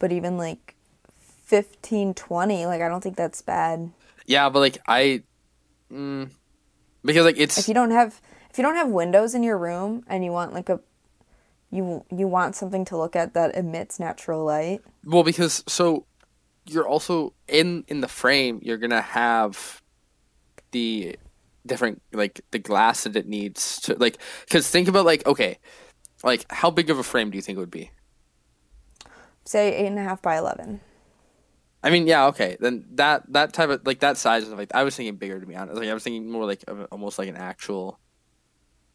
But 0.00 0.10
even 0.12 0.36
like 0.36 0.74
15 1.44 2.14
20 2.14 2.66
like 2.66 2.82
i 2.82 2.88
don't 2.88 3.00
think 3.00 3.16
that's 3.16 3.42
bad. 3.42 3.90
Yeah, 4.26 4.48
but 4.50 4.58
like 4.60 4.78
I, 4.86 5.22
mm, 5.90 6.30
because 7.04 7.24
like 7.24 7.38
it's 7.38 7.58
if 7.58 7.68
you 7.68 7.74
don't 7.74 7.92
have 7.92 8.20
if 8.50 8.58
you 8.58 8.62
don't 8.62 8.76
have 8.76 8.88
windows 8.88 9.34
in 9.34 9.42
your 9.44 9.58
room 9.58 10.04
and 10.08 10.24
you 10.24 10.32
want 10.32 10.52
like 10.52 10.68
a 10.68 10.80
you 11.70 12.04
you 12.10 12.26
want 12.26 12.54
something 12.54 12.84
to 12.84 12.96
look 12.96 13.14
at 13.14 13.34
that 13.34 13.54
emits 13.54 14.00
natural 14.00 14.44
light 14.44 14.80
well 15.04 15.22
because 15.22 15.62
so 15.66 16.04
you're 16.66 16.86
also 16.86 17.32
in 17.48 17.84
in 17.88 18.00
the 18.00 18.08
frame 18.08 18.60
you're 18.62 18.78
gonna 18.78 19.00
have 19.00 19.82
the 20.72 21.16
different 21.66 22.00
like 22.12 22.40
the 22.50 22.58
glass 22.58 23.04
that 23.04 23.16
it 23.16 23.26
needs 23.26 23.80
to 23.80 23.94
like 23.98 24.18
because 24.44 24.68
think 24.68 24.88
about 24.88 25.04
like 25.04 25.24
okay 25.26 25.58
like 26.24 26.44
how 26.50 26.70
big 26.70 26.90
of 26.90 26.98
a 26.98 27.02
frame 27.02 27.30
do 27.30 27.36
you 27.36 27.42
think 27.42 27.56
it 27.56 27.60
would 27.60 27.70
be 27.70 27.90
say 29.44 29.74
eight 29.74 29.86
and 29.86 29.98
a 29.98 30.02
half 30.02 30.20
by 30.22 30.36
11 30.36 30.80
I 31.82 31.90
mean, 31.90 32.06
yeah, 32.06 32.26
okay. 32.26 32.56
Then 32.60 32.84
that 32.92 33.32
that 33.32 33.52
type 33.52 33.70
of 33.70 33.86
like 33.86 34.00
that 34.00 34.16
size 34.18 34.46
and 34.46 34.56
like 34.56 34.74
I 34.74 34.84
was 34.84 34.96
thinking 34.96 35.16
bigger 35.16 35.40
to 35.40 35.46
be 35.46 35.56
honest. 35.56 35.78
Like 35.78 35.88
I 35.88 35.94
was 35.94 36.02
thinking 36.02 36.30
more 36.30 36.44
like 36.44 36.62
of, 36.68 36.86
almost 36.92 37.18
like 37.18 37.28
an 37.28 37.36
actual, 37.36 37.98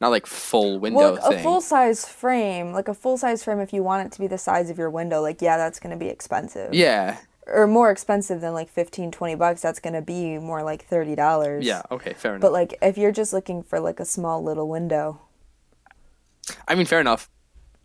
not 0.02 0.10
like 0.10 0.26
full 0.26 0.80
window 0.80 1.14
well 1.14 1.18
a 1.26 1.30
thing. 1.30 1.44
full 1.44 1.62
size 1.62 2.06
frame 2.06 2.72
like 2.74 2.88
a 2.88 2.94
full 2.94 3.18
size 3.18 3.44
frame 3.44 3.60
if 3.60 3.72
you 3.74 3.82
want 3.82 4.06
it 4.06 4.12
to 4.12 4.20
be 4.20 4.28
the 4.28 4.38
size 4.38 4.70
of 4.70 4.78
your 4.78 4.90
window 4.90 5.22
like 5.22 5.42
yeah 5.42 5.58
that's 5.58 5.80
going 5.80 5.92
to 5.92 5.98
be 5.98 6.10
expensive 6.10 6.74
yeah, 6.74 7.18
or 7.48 7.66
more 7.68 7.92
expensive 7.92 8.42
than 8.42 8.54
like 8.54 8.70
15 8.70 9.12
20 9.12 9.36
bucks 9.36 9.62
that's 9.62 9.80
going 9.80 9.94
to 9.94 10.02
be 10.02 10.38
more 10.38 10.64
like 10.64 10.88
$30 10.90 11.64
yeah. 11.64 11.82
Okay, 11.92 12.14
fair 12.14 12.32
enough. 12.32 12.42
but 12.42 12.52
like 12.52 12.78
if 12.82 12.98
you're 12.98 13.12
just 13.12 13.32
looking 13.34 13.64
for 13.64 13.80
like 13.80 14.00
a 14.00 14.06
small 14.06 14.44
little 14.44 14.68
window 14.68 15.22
I 16.68 16.76
mean, 16.76 16.86
fair 16.86 17.00
enough. 17.00 17.30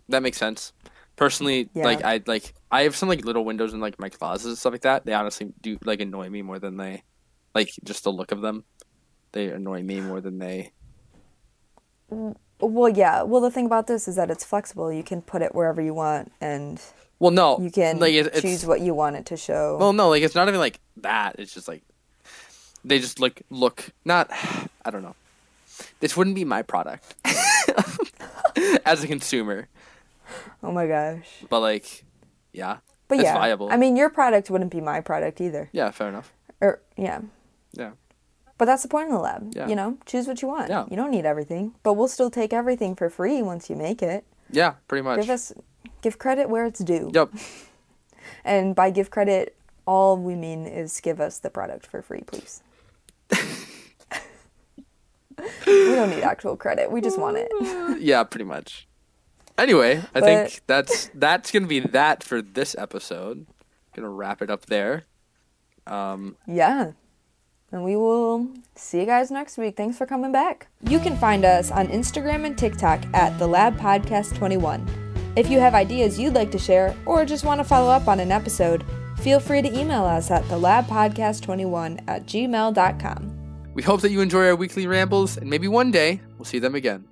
That 0.09 0.23
makes 0.23 0.37
sense. 0.39 0.73
Personally, 1.17 1.71
Yeah. 1.75 1.85
like 1.85 2.03
I 2.05 2.21
like 2.27 2.55
I 2.71 2.83
have 2.83 2.97
some 2.97 3.09
like 3.09 3.25
little 3.25 3.45
windows 3.45 3.73
in 3.73 3.81
like 3.81 3.99
my 3.99 4.09
closets 4.09 4.45
and 4.47 4.59
stuff 4.59 4.73
like 4.73 4.83
that. 4.83 5.05
They 5.07 5.13
honestly 5.13 5.53
do 5.61 5.79
like 5.85 6.01
annoy 6.01 6.29
me 6.29 6.43
more 6.43 6.59
than 6.59 6.77
they 6.77 7.03
like 7.55 7.71
just 7.85 8.05
the 8.05 8.13
look 8.13 8.33
of 8.33 8.41
them. 8.41 8.65
They 9.33 9.49
annoy 9.49 9.83
me 9.83 10.01
more 10.01 10.21
than 10.21 10.39
they. 10.39 10.73
Well 12.61 12.89
yeah 12.89 13.23
well 13.23 13.41
the 13.41 13.51
thing 13.51 13.67
about 13.67 13.87
this 13.87 14.07
is 14.09 14.17
that 14.17 14.31
it's 14.31 14.45
flexible 14.45 14.93
you 14.93 15.03
can 15.03 15.23
put 15.23 15.43
it 15.43 15.55
wherever 15.55 15.81
you 15.81 15.95
want 15.95 16.31
and 16.41 16.81
Well, 17.19 17.31
no, 17.31 17.59
you 17.61 17.71
can 17.71 17.99
like 17.99 18.15
it, 18.15 18.41
choose 18.41 18.65
what 18.67 18.81
you 18.81 18.95
want 18.95 19.17
it 19.17 19.27
to 19.27 19.37
show 19.37 19.77
Well, 19.79 19.93
no, 19.93 20.09
like 20.09 20.23
it's 20.23 20.35
not 20.35 20.49
even 20.49 20.61
like 20.61 20.81
that. 20.99 21.37
It's 21.39 21.53
just 21.53 21.69
like 21.69 21.83
they 22.85 22.99
just 22.99 23.21
look 23.21 23.43
look 23.51 23.91
not. 24.05 24.31
I 24.85 24.91
don't 24.91 25.03
know. 25.03 25.15
This 26.01 26.17
wouldn't 26.17 26.37
be 26.37 26.45
my 26.45 26.63
product 26.63 27.15
as 28.87 29.05
a 29.05 29.07
consumer, 29.07 29.69
oh 30.63 30.73
my 30.73 30.87
gosh 30.87 31.29
but 31.49 31.61
like, 31.61 32.05
yeah, 32.53 32.79
but 33.09 33.17
it's 33.19 33.25
yeah 33.25 33.35
viable. 33.35 33.69
i 33.71 33.77
mean 33.77 33.97
your 33.97 34.11
product 34.11 34.51
wouldn't 34.51 34.71
be 34.71 34.81
my 34.81 35.01
product 35.01 35.41
either 35.41 35.69
yeah, 35.73 35.91
fair 35.91 36.09
enough. 36.09 36.33
or 36.61 36.81
yeah 36.97 37.21
Yeah, 37.73 37.93
But 38.61 38.67
that's 38.67 38.83
the 38.83 38.89
point 38.89 39.07
of 39.07 39.13
the 39.15 39.19
lab. 39.21 39.53
Yeah. 39.57 39.69
You 39.69 39.75
know, 39.75 39.97
choose 40.05 40.27
what 40.29 40.43
you 40.43 40.49
want. 40.49 40.69
Yeah. 40.69 40.85
You 40.91 40.95
don't 40.95 41.11
need 41.11 41.25
everything, 41.25 41.73
but 41.83 41.95
we'll 41.95 42.09
still 42.09 42.29
take 42.29 42.53
everything 42.53 42.95
for 42.95 43.09
free 43.09 43.41
once 43.41 43.71
you 43.71 43.75
make 43.75 44.03
it. 44.03 44.23
yeah, 44.51 44.75
pretty 44.87 45.03
much. 45.03 45.19
Give 45.23 45.31
us 45.31 45.51
give 46.03 46.19
credit 46.19 46.51
where 46.51 46.67
it's 46.67 46.81
due. 46.81 47.11
Yep. 47.15 47.31
And 48.45 48.75
by 48.77 48.91
give 48.91 49.11
credit, 49.11 49.57
all 49.87 50.17
we 50.19 50.35
mean 50.37 50.67
is 50.67 51.01
give 51.01 51.21
us 51.23 51.39
the 51.39 51.49
product 51.49 51.87
for 51.87 52.03
free, 52.03 52.21
please. 52.21 52.63
we 53.31 53.39
don't 55.67 56.11
need 56.11 56.23
actual 56.23 56.57
credit. 56.57 56.91
We 56.93 57.01
just 57.01 57.19
want 57.19 57.39
it. 57.39 57.51
yeah, 58.01 58.23
pretty 58.25 58.45
much. 58.45 58.87
Anyway, 59.57 60.03
I 60.15 60.21
But- 60.21 60.25
think 60.25 60.61
that's 60.67 61.11
that's 61.15 61.51
gonna 61.51 61.67
be 61.67 61.81
that 61.81 62.23
for 62.23 62.43
this 62.43 62.77
episode. 62.79 63.47
Gonna 63.97 64.11
wrap 64.11 64.43
it 64.43 64.51
up 64.51 64.67
there. 64.67 65.05
Um, 65.87 66.37
Yeah. 66.47 66.93
And 67.73 67.85
we 67.85 67.95
will 67.97 68.49
see 68.75 69.01
you 69.01 69.07
guys 69.07 69.31
next 69.31 69.57
week. 69.57 69.77
Thanks 69.77 69.97
for 69.97 70.07
coming 70.07 70.33
back. 70.33 70.67
You 70.83 70.99
can 70.99 71.17
find 71.17 71.45
us 71.45 71.71
on 71.71 71.87
Instagram 71.89 72.45
and 72.45 72.59
TikTok 72.59 73.03
at 73.15 73.39
the 73.39 73.47
Lab 73.47 73.79
Podcast 73.79 74.35
21. 74.37 74.87
If 75.37 75.49
you 75.49 75.61
have 75.61 75.75
ideas 75.75 76.19
you'd 76.19 76.35
like 76.35 76.51
to 76.51 76.59
share 76.59 76.97
or 77.07 77.25
just 77.25 77.45
want 77.45 77.61
to 77.61 77.65
follow 77.65 77.91
up 77.91 78.09
on 78.09 78.19
an 78.19 78.33
episode, 78.33 78.85
feel 79.19 79.39
free 79.39 79.63
to 79.63 79.79
email 79.79 80.05
us 80.05 80.31
at 80.31 80.43
thelabpodcast21 80.45 82.03
at 82.09 82.27
gmail.com. 82.27 83.37
we 83.75 83.83
hope 83.83 84.01
that 84.01 84.11
you 84.11 84.21
enjoy 84.21 84.47
our 84.49 84.57
weekly 84.57 84.87
rambles, 84.89 85.37
and 85.37 85.49
maybe 85.49 85.69
one 85.69 85.93
day 85.93 86.21
we'll 86.37 86.45
see 86.45 86.59
them 86.59 86.75
again. 86.75 87.05